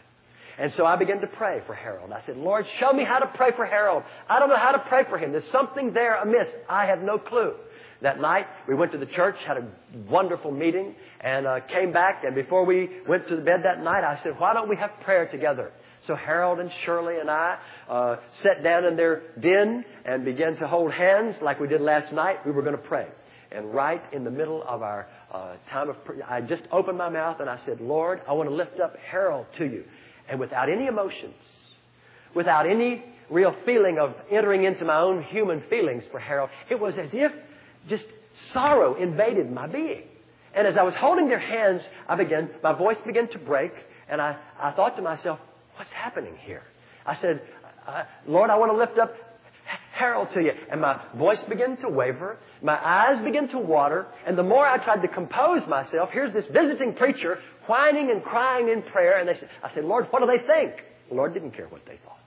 [0.59, 2.13] And so I began to pray for Harold.
[2.13, 4.05] I said, Lord, show me how to pray for Harold.
[4.29, 5.33] I don't know how to pray for him.
[5.33, 6.47] There's something there amiss.
[6.69, 7.55] I have no clue.
[8.03, 9.67] That night, we went to the church, had a
[10.09, 12.23] wonderful meeting, and uh, came back.
[12.25, 15.27] And before we went to bed that night, I said, why don't we have prayer
[15.27, 15.73] together?
[16.07, 20.67] So Harold and Shirley and I uh, sat down in their den and began to
[20.67, 22.45] hold hands like we did last night.
[22.45, 23.09] We were going to pray.
[23.51, 27.09] And right in the middle of our uh, time of prayer, I just opened my
[27.09, 29.85] mouth and I said, Lord, I want to lift up Harold to you
[30.29, 31.35] and without any emotions,
[32.35, 36.95] without any real feeling of entering into my own human feelings for Harold, it was
[36.95, 37.33] as if
[37.89, 38.05] just
[38.53, 40.03] sorrow invaded my being.
[40.55, 43.73] And as I was holding their hands, I began, my voice began to break,
[44.09, 45.39] and I, I thought to myself,
[45.77, 46.63] what's happening here?
[47.07, 47.43] I said,
[47.87, 49.15] uh, Lord, I want to lift up
[49.95, 50.53] Harold to you.
[50.71, 52.39] And my voice began to waver.
[52.63, 54.07] My eyes began to water.
[54.27, 58.69] And the more I tried to compose myself, here's this visiting preacher whining and crying
[58.69, 59.19] in prayer.
[59.19, 60.83] And they said, I said, Lord, what do they think?
[61.09, 62.19] The Lord didn't care what they thought.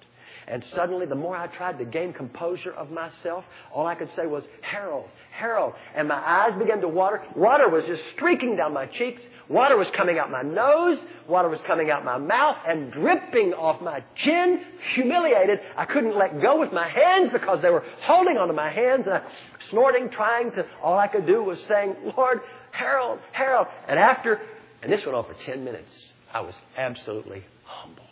[0.47, 4.25] And suddenly, the more I tried to gain composure of myself, all I could say
[4.27, 5.73] was, Harold, Harold.
[5.93, 7.21] And my eyes began to water.
[7.35, 9.21] Water was just streaking down my cheeks.
[9.49, 10.99] Water was coming out my nose.
[11.27, 14.61] Water was coming out my mouth and dripping off my chin.
[14.95, 15.59] Humiliated.
[15.77, 19.15] I couldn't let go with my hands because they were holding onto my hands and
[19.15, 19.21] I,
[19.69, 23.67] snorting, trying to, all I could do was saying, Lord, Harold, Harold.
[23.87, 24.41] And after,
[24.81, 25.91] and this went on for 10 minutes,
[26.33, 28.05] I was absolutely humbled.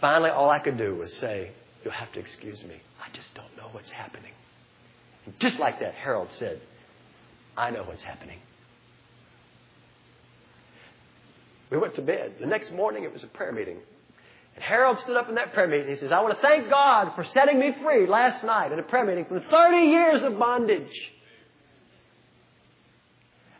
[0.00, 1.50] Finally, all I could do was say,
[1.86, 2.74] You'll have to excuse me.
[3.00, 4.32] I just don't know what's happening.
[5.24, 6.60] And just like that, Harold said,
[7.56, 8.40] I know what's happening.
[11.70, 12.34] We went to bed.
[12.40, 13.78] The next morning, it was a prayer meeting.
[14.54, 15.88] And Harold stood up in that prayer meeting.
[15.94, 18.82] He says, I want to thank God for setting me free last night in a
[18.82, 20.92] prayer meeting from 30 years of bondage.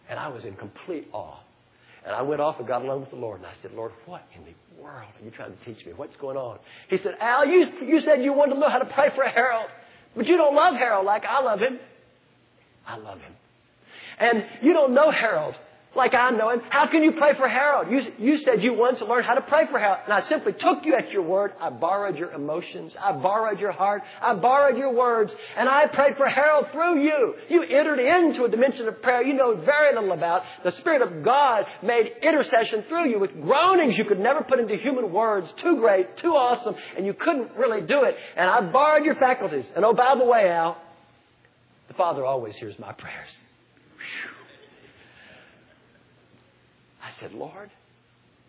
[0.09, 1.39] And I was in complete awe.
[2.07, 3.39] And I went off and got alone with the Lord.
[3.39, 5.93] And I said, Lord, what in the world are you trying to teach me?
[5.93, 6.59] What's going on?
[6.89, 9.69] He said, Al, you, you said you wanted to know how to pray for Harold,
[10.15, 11.81] but you don't love Harold like I love him.
[12.87, 13.33] I love him.
[14.19, 15.57] And you don't know Harold
[15.97, 16.61] like I know him.
[16.71, 17.91] How can you pray for Harold?
[17.91, 20.01] You, you said you once learned how to pray for Harold.
[20.05, 21.53] And I simply took you at your word.
[21.61, 22.95] I borrowed your emotions.
[23.01, 24.03] I borrowed your heart.
[24.21, 25.35] I borrowed your words.
[25.57, 27.35] And I prayed for Harold through you.
[27.49, 30.43] You entered into a dimension of prayer you know very little about.
[30.65, 34.77] The Spirit of God made intercession through you with groanings you could never put into
[34.77, 35.53] human words.
[35.59, 38.17] Too great, too awesome, and you couldn't really do it.
[38.37, 39.65] And I borrowed your faculties.
[39.75, 40.77] And oh, by the way, Al,
[41.89, 43.31] the Father always hears my prayers.
[43.97, 44.46] Whew.
[47.21, 47.71] Said, Lord,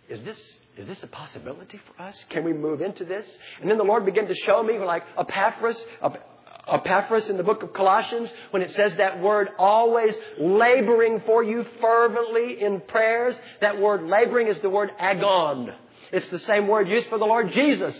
[0.09, 0.39] is this,
[0.77, 2.15] is this a possibility for us?
[2.29, 3.25] Can we move into this?
[3.61, 5.77] And then the Lord began to show me like Epaphras,
[6.67, 11.65] Epaphras in the book of Colossians, when it says that word always laboring for you
[11.81, 15.73] fervently in prayers, that word laboring is the word agon.
[16.11, 17.95] It's the same word used for the Lord Jesus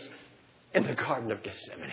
[0.73, 1.91] in the Garden of Gethsemane.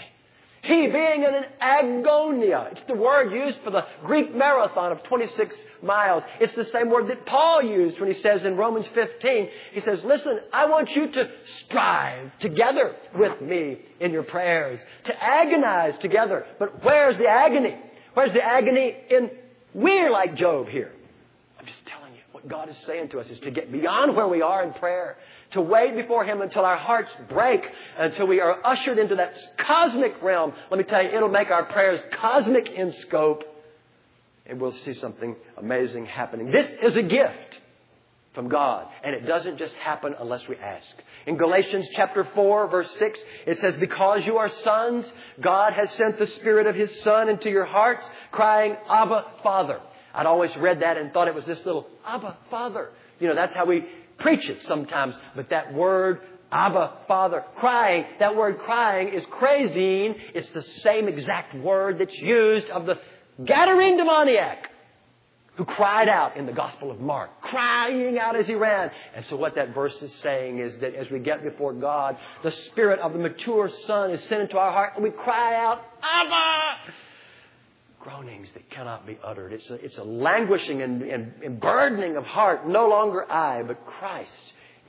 [0.64, 2.72] He being in an agonia.
[2.72, 6.22] It's the word used for the Greek marathon of 26 miles.
[6.40, 10.02] It's the same word that Paul used when he says in Romans 15, he says,
[10.04, 11.28] listen, I want you to
[11.66, 16.46] strive together with me in your prayers, to agonize together.
[16.58, 17.76] But where's the agony?
[18.14, 19.30] Where's the agony in
[19.74, 20.92] we're like Job here?
[21.60, 24.28] I'm just telling you what God is saying to us is to get beyond where
[24.28, 25.18] we are in prayer
[25.54, 27.62] to wait before Him until our hearts break,
[27.98, 30.52] until we are ushered into that cosmic realm.
[30.70, 33.44] Let me tell you, it'll make our prayers cosmic in scope,
[34.46, 36.50] and we'll see something amazing happening.
[36.50, 37.60] This is a gift
[38.34, 40.88] from God, and it doesn't just happen unless we ask.
[41.26, 45.06] In Galatians chapter 4, verse 6, it says, Because you are sons,
[45.40, 49.80] God has sent the Spirit of His Son into your hearts, crying, Abba, Father.
[50.12, 52.90] I'd always read that and thought it was this little Abba, Father.
[53.20, 53.84] You know, that's how we
[54.18, 56.20] preach it sometimes, but that word,
[56.52, 60.14] Abba, Father, crying, that word crying is crazine.
[60.34, 62.98] It's the same exact word that's used of the
[63.42, 64.70] Gadarene demoniac
[65.56, 68.90] who cried out in the Gospel of Mark, crying out as he ran.
[69.14, 72.50] And so what that verse is saying is that as we get before God, the
[72.50, 76.92] Spirit of the mature Son is sent into our heart and we cry out, Abba!
[78.04, 79.52] Groanings that cannot be uttered.
[79.52, 82.68] It's a, it's a languishing and, and, and burdening of heart.
[82.68, 84.30] No longer I, but Christ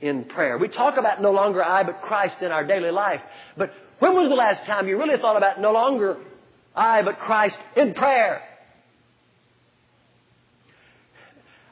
[0.00, 0.58] in prayer.
[0.58, 3.20] We talk about no longer I, but Christ in our daily life.
[3.56, 6.18] But when was the last time you really thought about no longer
[6.74, 8.42] I, but Christ in prayer?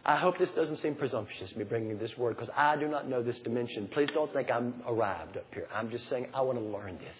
[0.06, 3.22] I hope this doesn't seem presumptuous, me bringing this word, because I do not know
[3.22, 3.88] this dimension.
[3.92, 5.66] Please don't think I'm arrived up here.
[5.74, 7.16] I'm just saying I want to learn this.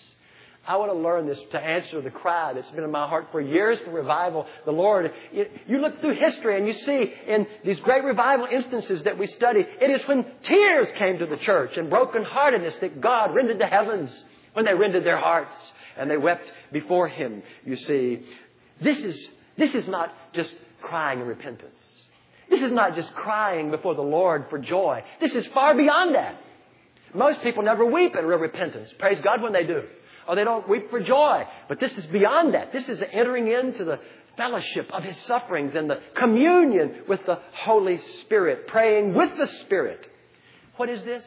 [0.66, 3.40] I want to learn this to answer the cry that's been in my heart for
[3.40, 4.46] years for revival.
[4.64, 9.18] The Lord, you look through history and you see in these great revival instances that
[9.18, 13.58] we study, it is when tears came to the church and brokenheartedness that God rendered
[13.58, 14.10] the heavens
[14.54, 15.54] when they rendered their hearts
[15.98, 18.22] and they wept before Him, you see.
[18.80, 21.76] This is, this is not just crying in repentance.
[22.48, 25.02] This is not just crying before the Lord for joy.
[25.20, 26.40] This is far beyond that.
[27.14, 28.92] Most people never weep in real repentance.
[28.98, 29.84] Praise God when they do
[30.28, 31.44] or they don't weep for joy.
[31.68, 32.72] But this is beyond that.
[32.72, 33.98] This is entering into the
[34.36, 40.08] fellowship of His sufferings and the communion with the Holy Spirit, praying with the Spirit.
[40.76, 41.24] What is this?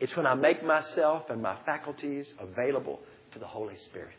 [0.00, 3.00] It's when I make myself and my faculties available
[3.32, 4.14] to the Holy Spirit.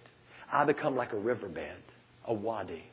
[0.51, 1.84] I become like a riverbed,
[2.25, 2.84] a wadi,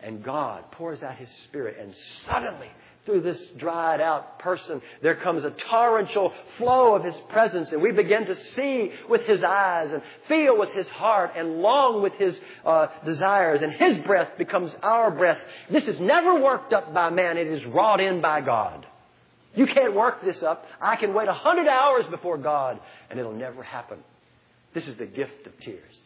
[0.00, 1.92] and God pours out His Spirit, and
[2.26, 2.70] suddenly
[3.08, 7.90] through this dried out person, there comes a torrential flow of His presence, and we
[7.90, 12.38] begin to see with His eyes and feel with His heart and long with His
[12.66, 15.38] uh, desires, and His breath becomes our breath.
[15.70, 18.86] This is never worked up by man, it is wrought in by God.
[19.54, 20.66] You can't work this up.
[20.78, 24.00] I can wait a hundred hours before God, and it'll never happen.
[24.74, 25.96] This is the gift of tears,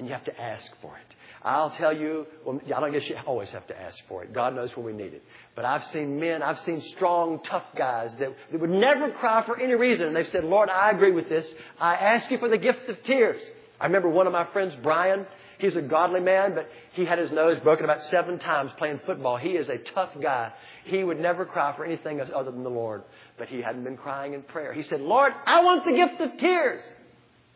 [0.00, 1.14] and you have to ask for it.
[1.42, 4.32] I'll tell you, well, I don't guess you always have to ask for it.
[4.32, 5.22] God knows when we need it.
[5.54, 9.60] But I've seen men, I've seen strong, tough guys that, that would never cry for
[9.60, 10.06] any reason.
[10.06, 11.46] And they've said, Lord, I agree with this.
[11.78, 13.40] I ask you for the gift of tears.
[13.78, 15.26] I remember one of my friends, Brian,
[15.58, 19.36] he's a godly man, but he had his nose broken about seven times playing football.
[19.36, 20.52] He is a tough guy.
[20.84, 23.02] He would never cry for anything other than the Lord.
[23.36, 24.72] But he hadn't been crying in prayer.
[24.72, 26.82] He said, Lord, I want the gift of tears.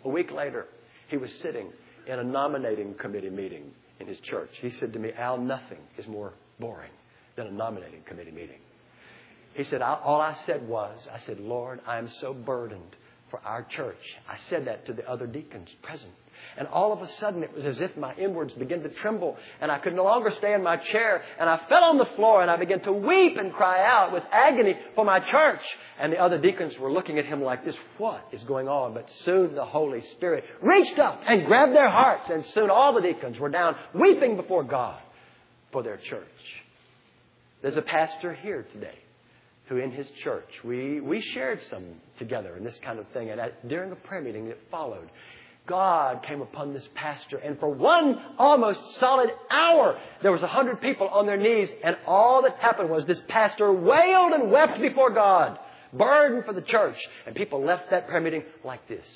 [0.05, 0.67] A week later,
[1.09, 1.73] he was sitting
[2.07, 4.51] in a nominating committee meeting in his church.
[4.61, 6.91] He said to me, Al, nothing is more boring
[7.37, 8.59] than a nominating committee meeting.
[9.55, 12.97] He said, All I said was, I said, Lord, I am so burdened
[13.31, 13.97] for our church.
[14.29, 16.13] I said that to the other deacons present.
[16.57, 19.71] And all of a sudden, it was as if my inwards began to tremble, and
[19.71, 22.51] I could no longer stay in my chair, and I fell on the floor, and
[22.51, 25.63] I began to weep and cry out with agony for my church.
[25.99, 28.95] And the other deacons were looking at him like this, what is going on?
[28.95, 33.01] But soon the Holy Spirit reached up and grabbed their hearts, and soon all the
[33.01, 35.01] deacons were down weeping before God
[35.73, 36.25] for their church.
[37.63, 38.99] There's a pastor here today
[39.69, 41.85] who in his church, we, we shared some
[42.19, 43.31] together in this kind of thing.
[43.31, 45.09] And at, during a prayer meeting that followed,
[45.67, 50.83] God came upon this pastor, and for one almost solid hour, there was a hundred
[50.83, 55.11] people on their knees, and all that happened was this pastor wailed and wept before
[55.11, 55.59] God,
[55.93, 59.07] burdened for the church, and people left that prayer meeting like this.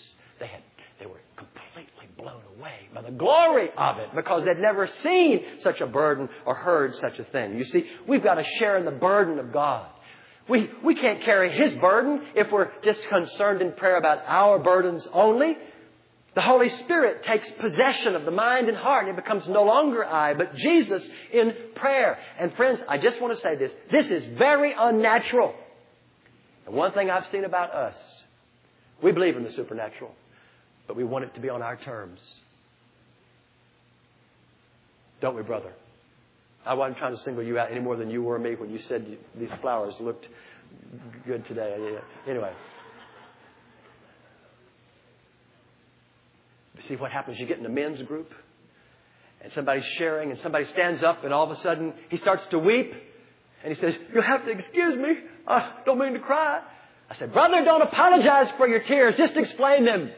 [0.41, 0.63] They had,
[0.99, 5.83] they were completely blown away by the glory of it because they'd never seen such
[5.83, 7.59] a burden or heard such a thing.
[7.59, 9.87] You see, we've got to share in the burden of God.
[10.49, 15.07] We, we can't carry His burden if we're just concerned in prayer about our burdens
[15.13, 15.59] only.
[16.39, 20.05] The Holy Spirit takes possession of the mind and heart and it becomes no longer
[20.07, 22.17] I, but Jesus in prayer.
[22.39, 23.73] And friends, I just want to say this.
[23.91, 25.53] This is very unnatural.
[26.65, 27.97] And one thing I've seen about us,
[29.03, 30.15] we believe in the supernatural,
[30.87, 32.21] but we want it to be on our terms.
[35.21, 35.73] Don't we, brother?
[36.65, 38.79] I wasn't trying to single you out any more than you were me when you
[38.79, 40.29] said these flowers looked
[41.27, 41.99] good today.
[42.29, 42.53] Anyway.
[46.83, 47.39] See what happens.
[47.39, 48.33] You get in a men's group,
[49.41, 52.59] and somebody's sharing, and somebody stands up, and all of a sudden he starts to
[52.59, 52.93] weep,
[53.65, 55.15] and he says, You'll have to excuse me.
[55.47, 56.61] I don't mean to cry.
[57.11, 59.17] I said, Brother, don't apologize for your tears.
[59.17, 60.11] Just explain them.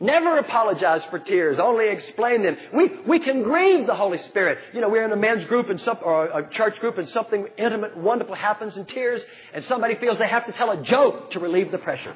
[0.00, 1.58] Never apologize for tears.
[1.60, 2.56] Only explain them.
[2.72, 4.58] We, we can grieve the Holy Spirit.
[4.72, 7.48] You know, we're in a men's group and some, or a church group and something
[7.58, 9.20] intimate, wonderful happens in tears
[9.52, 12.14] and somebody feels they have to tell a joke to relieve the pressure.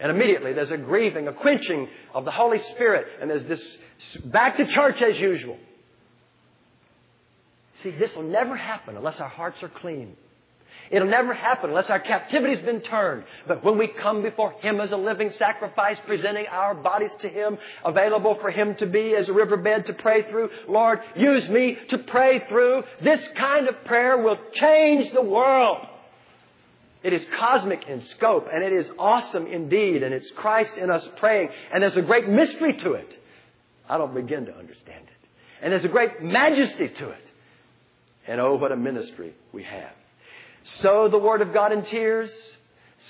[0.00, 3.78] And immediately there's a grieving, a quenching of the Holy Spirit, and there's this
[4.24, 5.58] back to church as usual.
[7.82, 10.16] See, this will never happen unless our hearts are clean.
[10.90, 13.24] It'll never happen unless our captivity's been turned.
[13.46, 17.58] But when we come before Him as a living sacrifice, presenting our bodies to Him,
[17.84, 21.98] available for Him to be as a riverbed to pray through, Lord, use me to
[21.98, 22.82] pray through.
[23.02, 25.86] This kind of prayer will change the world.
[27.02, 31.06] It is cosmic in scope and it is awesome indeed and it's Christ in us
[31.16, 33.18] praying and there's a great mystery to it.
[33.88, 35.28] I don't begin to understand it.
[35.62, 37.24] And there's a great majesty to it.
[38.26, 39.92] And oh, what a ministry we have.
[40.62, 42.30] Sow the Word of God in tears.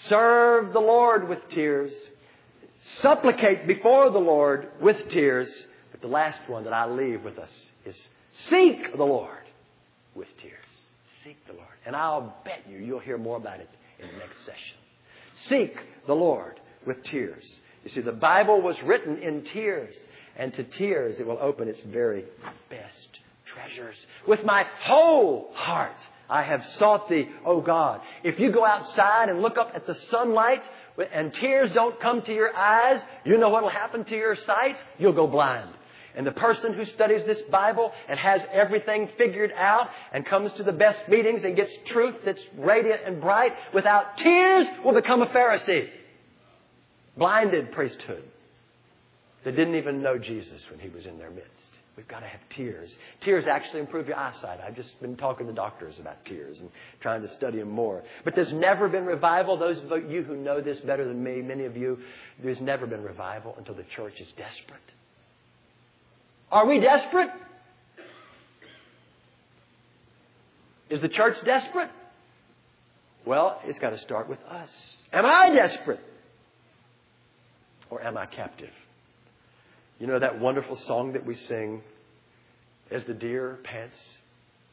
[0.09, 1.93] Serve the Lord with tears.
[3.01, 5.51] Supplicate before the Lord with tears.
[5.91, 7.53] But the last one that I leave with us
[7.84, 7.97] is
[8.49, 9.36] seek the Lord
[10.14, 10.55] with tears.
[11.24, 11.66] Seek the Lord.
[11.84, 13.68] And I'll bet you you'll hear more about it
[14.01, 14.76] in the next session.
[15.48, 15.76] Seek
[16.07, 17.44] the Lord with tears.
[17.84, 19.94] You see, the Bible was written in tears,
[20.36, 22.24] and to tears it will open its very
[22.68, 23.96] best treasures.
[24.26, 25.96] With my whole heart
[26.30, 28.01] I have sought thee, O God.
[28.22, 30.62] If you go outside and look up at the sunlight
[31.12, 34.76] and tears don't come to your eyes, you know what will happen to your sight?
[34.98, 35.70] You'll go blind.
[36.16, 40.62] And the person who studies this Bible and has everything figured out and comes to
[40.62, 45.26] the best meetings and gets truth that's radiant and bright without tears will become a
[45.26, 45.88] Pharisee.
[47.16, 48.24] Blinded priesthood
[49.44, 51.70] that didn't even know Jesus when he was in their midst.
[51.96, 52.94] We've got to have tears.
[53.20, 54.61] Tears actually improve your eyesight.
[54.61, 58.02] I've just been talking to doctors about tears and trying to study them more.
[58.24, 59.58] But there's never been revival.
[59.58, 61.98] Those of you who know this better than me, many of you,
[62.42, 64.80] there's never been revival until the church is desperate.
[66.51, 67.30] Are we desperate?
[70.88, 71.90] Is the church desperate?
[73.24, 74.70] Well, it's got to start with us.
[75.12, 76.01] Am I desperate?
[77.90, 78.70] Or am I captive?
[80.01, 81.82] You know that wonderful song that we sing,
[82.90, 83.96] As the deer pants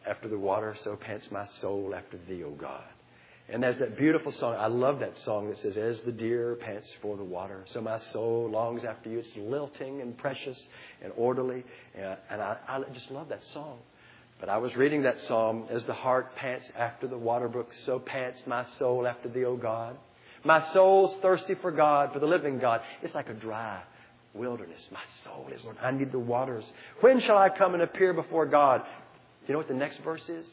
[0.07, 2.84] after the water, so pants my soul after thee, O God.
[3.49, 4.55] And there's that beautiful song.
[4.59, 7.97] I love that song that says, As the deer pants for the water, so my
[8.11, 9.19] soul longs after you.
[9.19, 10.59] It's lilting and precious
[11.01, 11.63] and orderly.
[11.95, 13.77] And, and I, I just love that song.
[14.41, 17.99] But I was reading that psalm, As the hart pants after the water brook, so
[17.99, 19.97] pants my soul after thee, O God.
[20.43, 22.81] My soul's thirsty for God, for the living God.
[23.01, 23.81] It's like a dry
[24.33, 24.81] wilderness.
[24.91, 26.65] My soul is, Lord, I need the waters.
[26.99, 28.83] When shall I come and appear before God?
[28.83, 30.47] Do you know what the next verse is?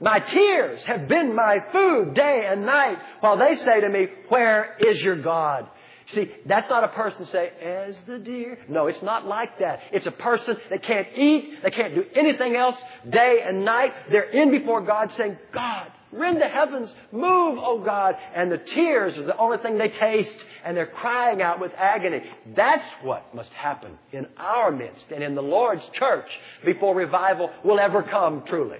[0.00, 4.76] My tears have been my food day and night while they say to me, Where
[4.80, 5.68] is your God?
[6.08, 8.58] See, that's not a person say, as the deer.
[8.68, 9.80] No, it's not like that.
[9.92, 12.76] It's a person that can't eat, they can't do anything else
[13.08, 13.92] day and night.
[14.10, 18.16] They're in before God saying, God, rend the heavens, move, oh God.
[18.34, 22.22] And the tears are the only thing they taste, and they're crying out with agony.
[22.56, 26.28] That's what must happen in our midst and in the Lord's church
[26.64, 28.78] before revival will ever come truly.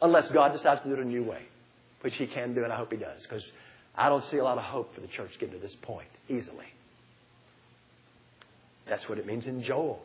[0.00, 1.42] Unless God decides to do it a new way,
[2.02, 3.44] which He can do, and I hope He does, because
[3.96, 6.66] I don't see a lot of hope for the church getting to this point easily.
[8.88, 10.00] That's what it means in Joel.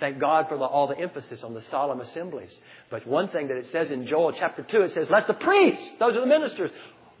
[0.00, 2.54] Thank God for the, all the emphasis on the solemn assemblies.
[2.90, 5.82] But one thing that it says in Joel chapter 2, it says, let the priests,
[5.98, 6.70] those are the ministers,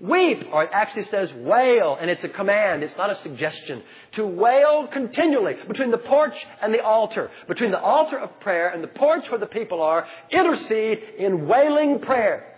[0.00, 3.82] weep, or it actually says wail, and it's a command, it's not a suggestion,
[4.12, 8.82] to wail continually between the porch and the altar, between the altar of prayer and
[8.82, 12.56] the porch where the people are, intercede in wailing prayer.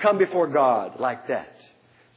[0.00, 1.56] Come before God like that.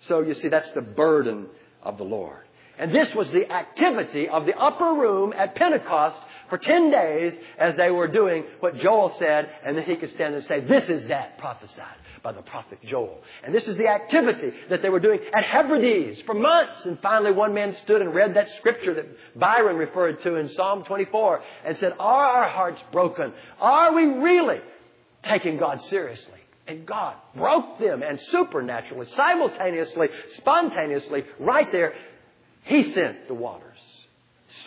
[0.01, 1.47] So you see, that's the burden
[1.83, 2.43] of the Lord.
[2.79, 6.17] And this was the activity of the upper room at Pentecost
[6.49, 10.35] for 10 days as they were doing what Joel said, and then he could stand
[10.35, 11.95] and say, This is that prophesied
[12.27, 13.21] by the prophet Joel.
[13.45, 16.83] And this is the activity that they were doing at Hebrides for months.
[16.83, 20.83] And finally, one man stood and read that scripture that Byron referred to in Psalm
[20.83, 23.31] 24 and said, Are our hearts broken?
[23.61, 24.59] Are we really
[25.23, 26.41] taking God seriously?
[26.67, 31.93] And God broke them and supernaturally, simultaneously, spontaneously, right there,
[32.65, 33.79] He sent the waters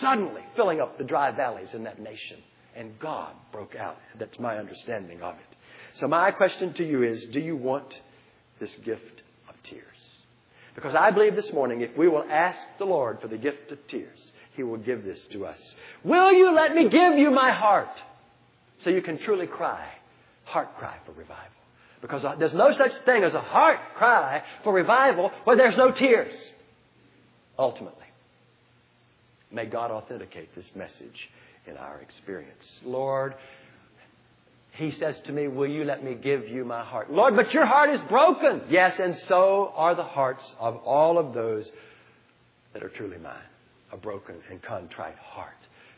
[0.00, 2.38] suddenly filling up the dry valleys in that nation.
[2.74, 3.98] And God broke out.
[4.18, 5.49] That's my understanding of it.
[5.94, 8.00] So my question to you is, do you want
[8.58, 9.84] this gift of tears?
[10.74, 13.78] Because I believe this morning if we will ask the Lord for the gift of
[13.88, 14.18] tears,
[14.56, 15.60] He will give this to us.
[16.04, 17.90] Will you let me give you my heart
[18.82, 19.86] so you can truly cry,
[20.44, 21.44] heart cry for revival?
[22.00, 25.90] Because uh, there's no such thing as a heart cry for revival where there's no
[25.90, 26.32] tears,
[27.58, 27.96] ultimately.
[29.52, 31.28] May God authenticate this message
[31.66, 32.64] in our experience.
[32.84, 33.34] Lord,
[34.76, 37.10] he says to me, Will you let me give you my heart?
[37.10, 38.62] Lord, but your heart is broken.
[38.70, 41.70] Yes, and so are the hearts of all of those
[42.72, 43.36] that are truly mine,
[43.92, 45.56] a broken and contrite heart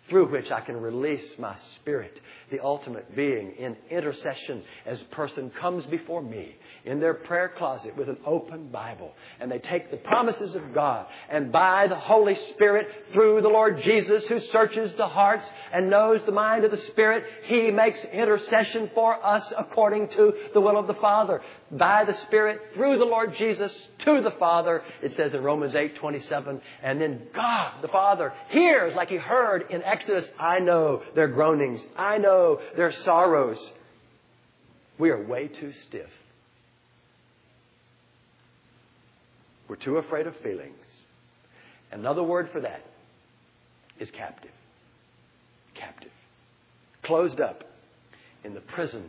[0.09, 5.50] through which I can release my spirit, the ultimate being in intercession as a person
[5.61, 9.12] comes before me in their prayer closet with an open Bible.
[9.40, 13.80] And they take the promises of God and by the Holy Spirit through the Lord
[13.82, 18.90] Jesus who searches the hearts and knows the mind of the Spirit, He makes intercession
[18.94, 21.40] for us according to the will of the Father
[21.72, 25.96] by the Spirit through the Lord Jesus to the Father, it says in Romans 8
[25.96, 26.60] 27.
[26.82, 31.80] And then God, the Father, hears like He heard in Exodus, I know their groanings,
[31.96, 33.58] I know their sorrows.
[34.98, 36.10] We are way too stiff.
[39.68, 40.84] We're too afraid of feelings.
[41.90, 42.84] Another word for that
[43.98, 44.50] is captive.
[45.74, 46.10] Captive.
[47.02, 47.64] Closed up
[48.44, 49.08] in the prison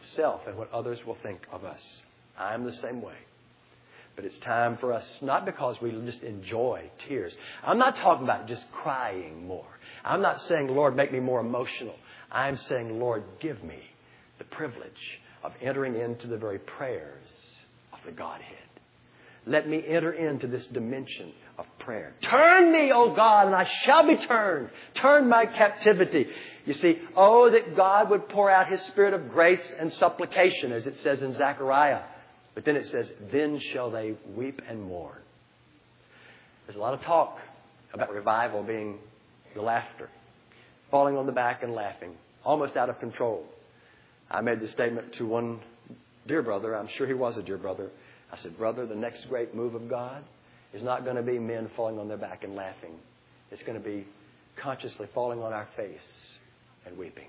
[0.00, 1.80] of self and what others will think of us.
[2.38, 3.14] I'm the same way.
[4.16, 7.32] But it's time for us, not because we just enjoy tears.
[7.64, 9.66] I'm not talking about just crying more.
[10.04, 11.94] I'm not saying, Lord, make me more emotional.
[12.30, 13.78] I'm saying, Lord, give me
[14.38, 17.28] the privilege of entering into the very prayers
[17.92, 18.56] of the Godhead.
[19.46, 22.14] Let me enter into this dimension of prayer.
[22.22, 24.70] Turn me, O God, and I shall be turned.
[24.94, 26.26] Turn my captivity.
[26.64, 30.86] You see, oh, that God would pour out His Spirit of grace and supplication, as
[30.86, 32.02] it says in Zechariah.
[32.54, 35.18] But then it says, then shall they weep and mourn.
[36.66, 37.38] There's a lot of talk
[37.92, 38.98] about revival being
[39.54, 40.08] the laughter,
[40.90, 43.44] falling on the back and laughing, almost out of control.
[44.30, 45.60] I made the statement to one
[46.26, 47.90] dear brother, I'm sure he was a dear brother.
[48.32, 50.22] I said, Brother, the next great move of God
[50.72, 52.94] is not going to be men falling on their back and laughing.
[53.50, 54.06] It's going to be
[54.56, 55.98] consciously falling on our face
[56.86, 57.28] and weeping.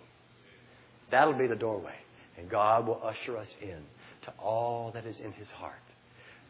[1.10, 1.96] That'll be the doorway.
[2.38, 3.80] And God will usher us in
[4.24, 5.74] to all that is in His heart.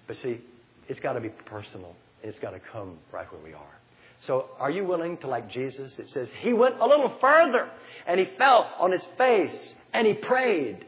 [0.07, 0.39] But see,
[0.87, 1.95] it's got to be personal.
[2.21, 3.79] And it's got to come right where we are.
[4.27, 7.69] So are you willing to, like Jesus, it says, He went a little further
[8.05, 10.85] and He fell on His face and He prayed.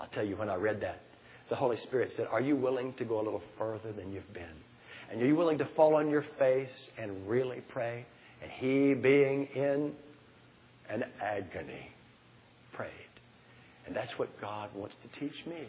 [0.00, 1.00] I'll tell you when I read that,
[1.50, 4.44] the Holy Spirit said, Are you willing to go a little further than you've been?
[5.12, 8.06] And are you willing to fall on your face and really pray?
[8.42, 9.92] And He being in
[10.88, 11.90] an agony
[12.72, 12.90] prayed.
[13.86, 15.68] And that's what God wants to teach me.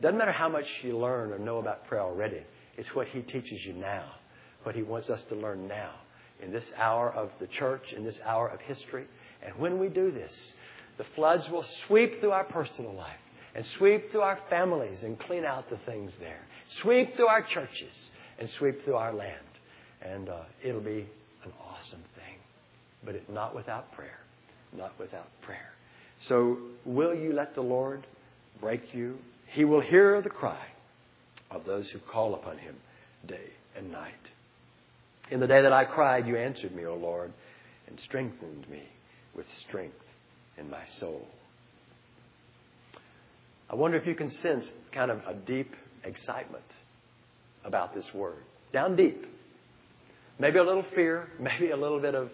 [0.00, 2.42] Doesn't matter how much you learn or know about prayer already.
[2.76, 4.04] It's what He teaches you now,
[4.62, 5.90] what He wants us to learn now
[6.40, 9.06] in this hour of the church, in this hour of history.
[9.44, 10.32] And when we do this,
[10.96, 13.18] the floods will sweep through our personal life
[13.52, 16.46] and sweep through our families and clean out the things there,
[16.82, 18.10] sweep through our churches
[18.40, 19.36] and sweep through our land.
[20.02, 21.06] And uh, it'll be
[21.44, 22.38] an awesome thing,
[23.04, 24.20] but it, not without prayer
[24.76, 25.72] not without prayer.
[26.28, 28.06] So, will you let the Lord
[28.60, 29.18] break you?
[29.52, 30.66] He will hear the cry
[31.50, 32.76] of those who call upon Him
[33.26, 34.12] day and night.
[35.30, 37.32] In the day that I cried, you answered me, O Lord,
[37.86, 38.82] and strengthened me
[39.34, 39.96] with strength
[40.58, 41.26] in my soul.
[43.70, 45.74] I wonder if you can sense kind of a deep
[46.04, 46.64] excitement
[47.64, 48.42] about this word.
[48.72, 49.24] Down deep.
[50.38, 52.30] Maybe a little fear, maybe a little bit of,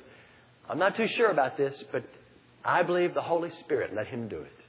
[0.68, 2.04] I'm not too sure about this, but
[2.64, 4.64] I believe the Holy Spirit, let Him do it,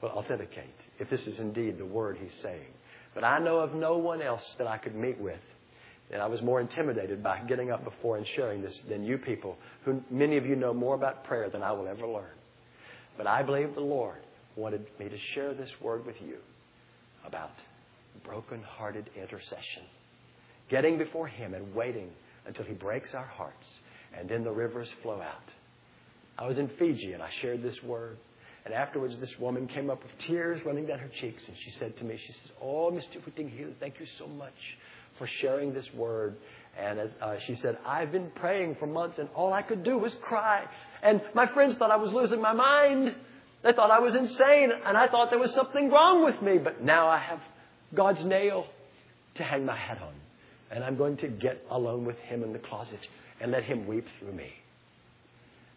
[0.00, 2.72] will authenticate if this is indeed the word He's saying.
[3.14, 5.40] But I know of no one else that I could meet with.
[6.10, 9.56] And I was more intimidated by getting up before and sharing this than you people,
[9.84, 12.34] who many of you know more about prayer than I will ever learn.
[13.16, 14.18] But I believe the Lord
[14.56, 16.36] wanted me to share this word with you
[17.26, 17.52] about
[18.24, 19.84] broken-hearted intercession.
[20.72, 22.08] Getting before Him and waiting
[22.46, 23.66] until He breaks our hearts,
[24.18, 25.44] and then the rivers flow out.
[26.38, 28.16] I was in Fiji and I shared this word.
[28.64, 31.94] And afterwards, this woman came up with tears running down her cheeks, and she said
[31.98, 33.22] to me, she says, Oh, Mr.
[33.22, 34.54] Whittinghill, thank you so much
[35.18, 36.36] for sharing this word.
[36.80, 39.98] And as uh, she said, I've been praying for months, and all I could do
[39.98, 40.64] was cry.
[41.02, 43.14] And my friends thought I was losing my mind.
[43.62, 46.56] They thought I was insane, and I thought there was something wrong with me.
[46.56, 47.40] But now I have
[47.92, 48.66] God's nail
[49.34, 50.14] to hang my hat on.
[50.72, 53.00] And I'm going to get alone with Him in the closet
[53.40, 54.50] and let Him weep through me.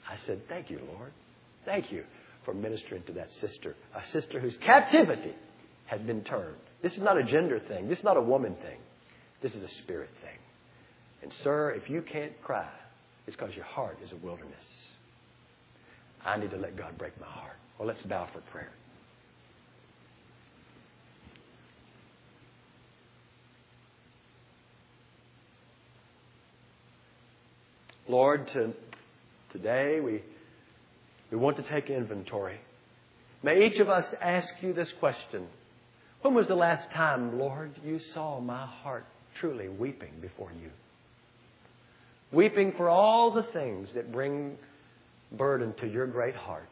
[0.10, 1.12] I said, Thank you, Lord.
[1.66, 2.06] Thank you
[2.46, 5.34] for ministering to that sister, a sister whose captivity
[5.88, 6.56] has been turned.
[6.82, 7.90] This is not a gender thing.
[7.90, 8.78] This is not a woman thing.
[9.42, 10.38] This is a spirit thing.
[11.24, 12.70] And, sir, if you can't cry,
[13.28, 14.66] it's because your heart is a wilderness.
[16.24, 17.58] I need to let God break my heart.
[17.78, 18.72] Well, let's bow for prayer.
[28.08, 28.74] Lord, to,
[29.52, 30.22] today we,
[31.32, 32.60] we want to take inventory.
[33.42, 35.48] May each of us ask you this question
[36.22, 39.06] When was the last time, Lord, you saw my heart
[39.40, 40.70] truly weeping before you?
[42.32, 44.58] Weeping for all the things that bring
[45.32, 46.70] burden to your great heart.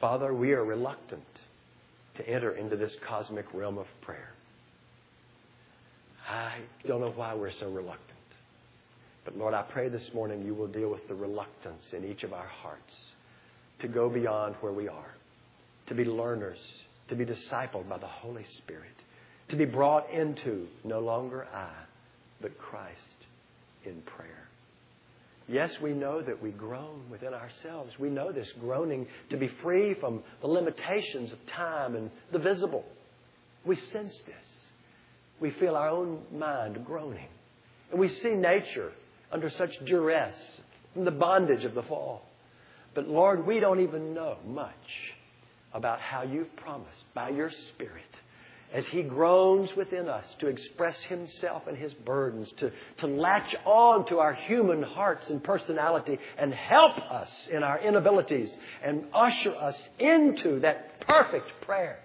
[0.00, 1.22] Father, we are reluctant
[2.16, 4.32] to enter into this cosmic realm of prayer.
[6.28, 8.08] I don't know why we're so reluctant.
[9.24, 12.32] But Lord, I pray this morning you will deal with the reluctance in each of
[12.32, 12.94] our hearts
[13.80, 15.14] to go beyond where we are,
[15.88, 16.58] to be learners,
[17.08, 18.94] to be discipled by the Holy Spirit,
[19.48, 21.70] to be brought into no longer I,
[22.40, 22.98] but Christ
[23.84, 24.48] in prayer.
[25.48, 27.98] Yes, we know that we groan within ourselves.
[27.98, 32.84] We know this groaning to be free from the limitations of time and the visible.
[33.64, 34.51] We sense this
[35.42, 37.26] we feel our own mind groaning.
[37.90, 38.92] And we see nature
[39.32, 40.36] under such duress
[40.94, 42.24] from the bondage of the fall.
[42.94, 44.72] But Lord, we don't even know much
[45.74, 48.04] about how you've promised by your Spirit
[48.72, 54.06] as He groans within us to express Himself and His burdens, to, to latch on
[54.06, 58.50] to our human hearts and personality and help us in our inabilities
[58.84, 61.98] and usher us into that perfect prayer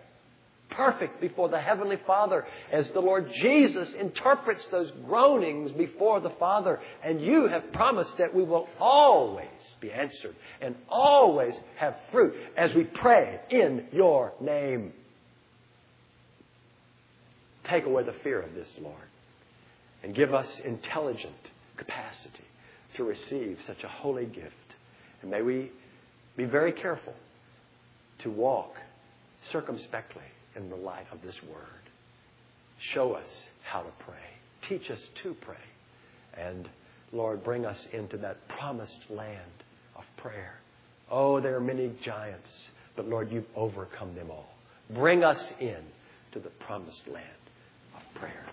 [0.70, 6.80] perfect before the Heavenly Father as the Lord Jesus interprets those groanings before the Father.
[7.04, 9.48] And you have promised that we will always
[9.82, 14.94] be answered and always have fruit as we pray in your name.
[17.66, 18.96] Take away the fear of this, Lord,
[20.04, 21.34] and give us intelligent
[21.76, 22.46] capacity
[22.96, 24.54] to receive such a holy gift.
[25.22, 25.72] And may we
[26.38, 27.14] be very careful
[28.20, 28.74] to walk
[29.52, 30.24] circumspectly
[30.58, 31.62] in the light of this word.
[32.94, 33.28] Show us
[33.64, 34.16] how to pray.
[34.68, 35.56] Teach us to pray.
[36.34, 36.68] And
[37.14, 39.64] Lord, bring us into that promised land
[39.96, 40.60] of prayer.
[41.10, 42.50] Oh, there are many giants,
[42.96, 44.50] but Lord, you've overcome them all.
[44.94, 45.78] Bring us in
[46.34, 47.26] to the promised land
[47.96, 48.46] of prayer.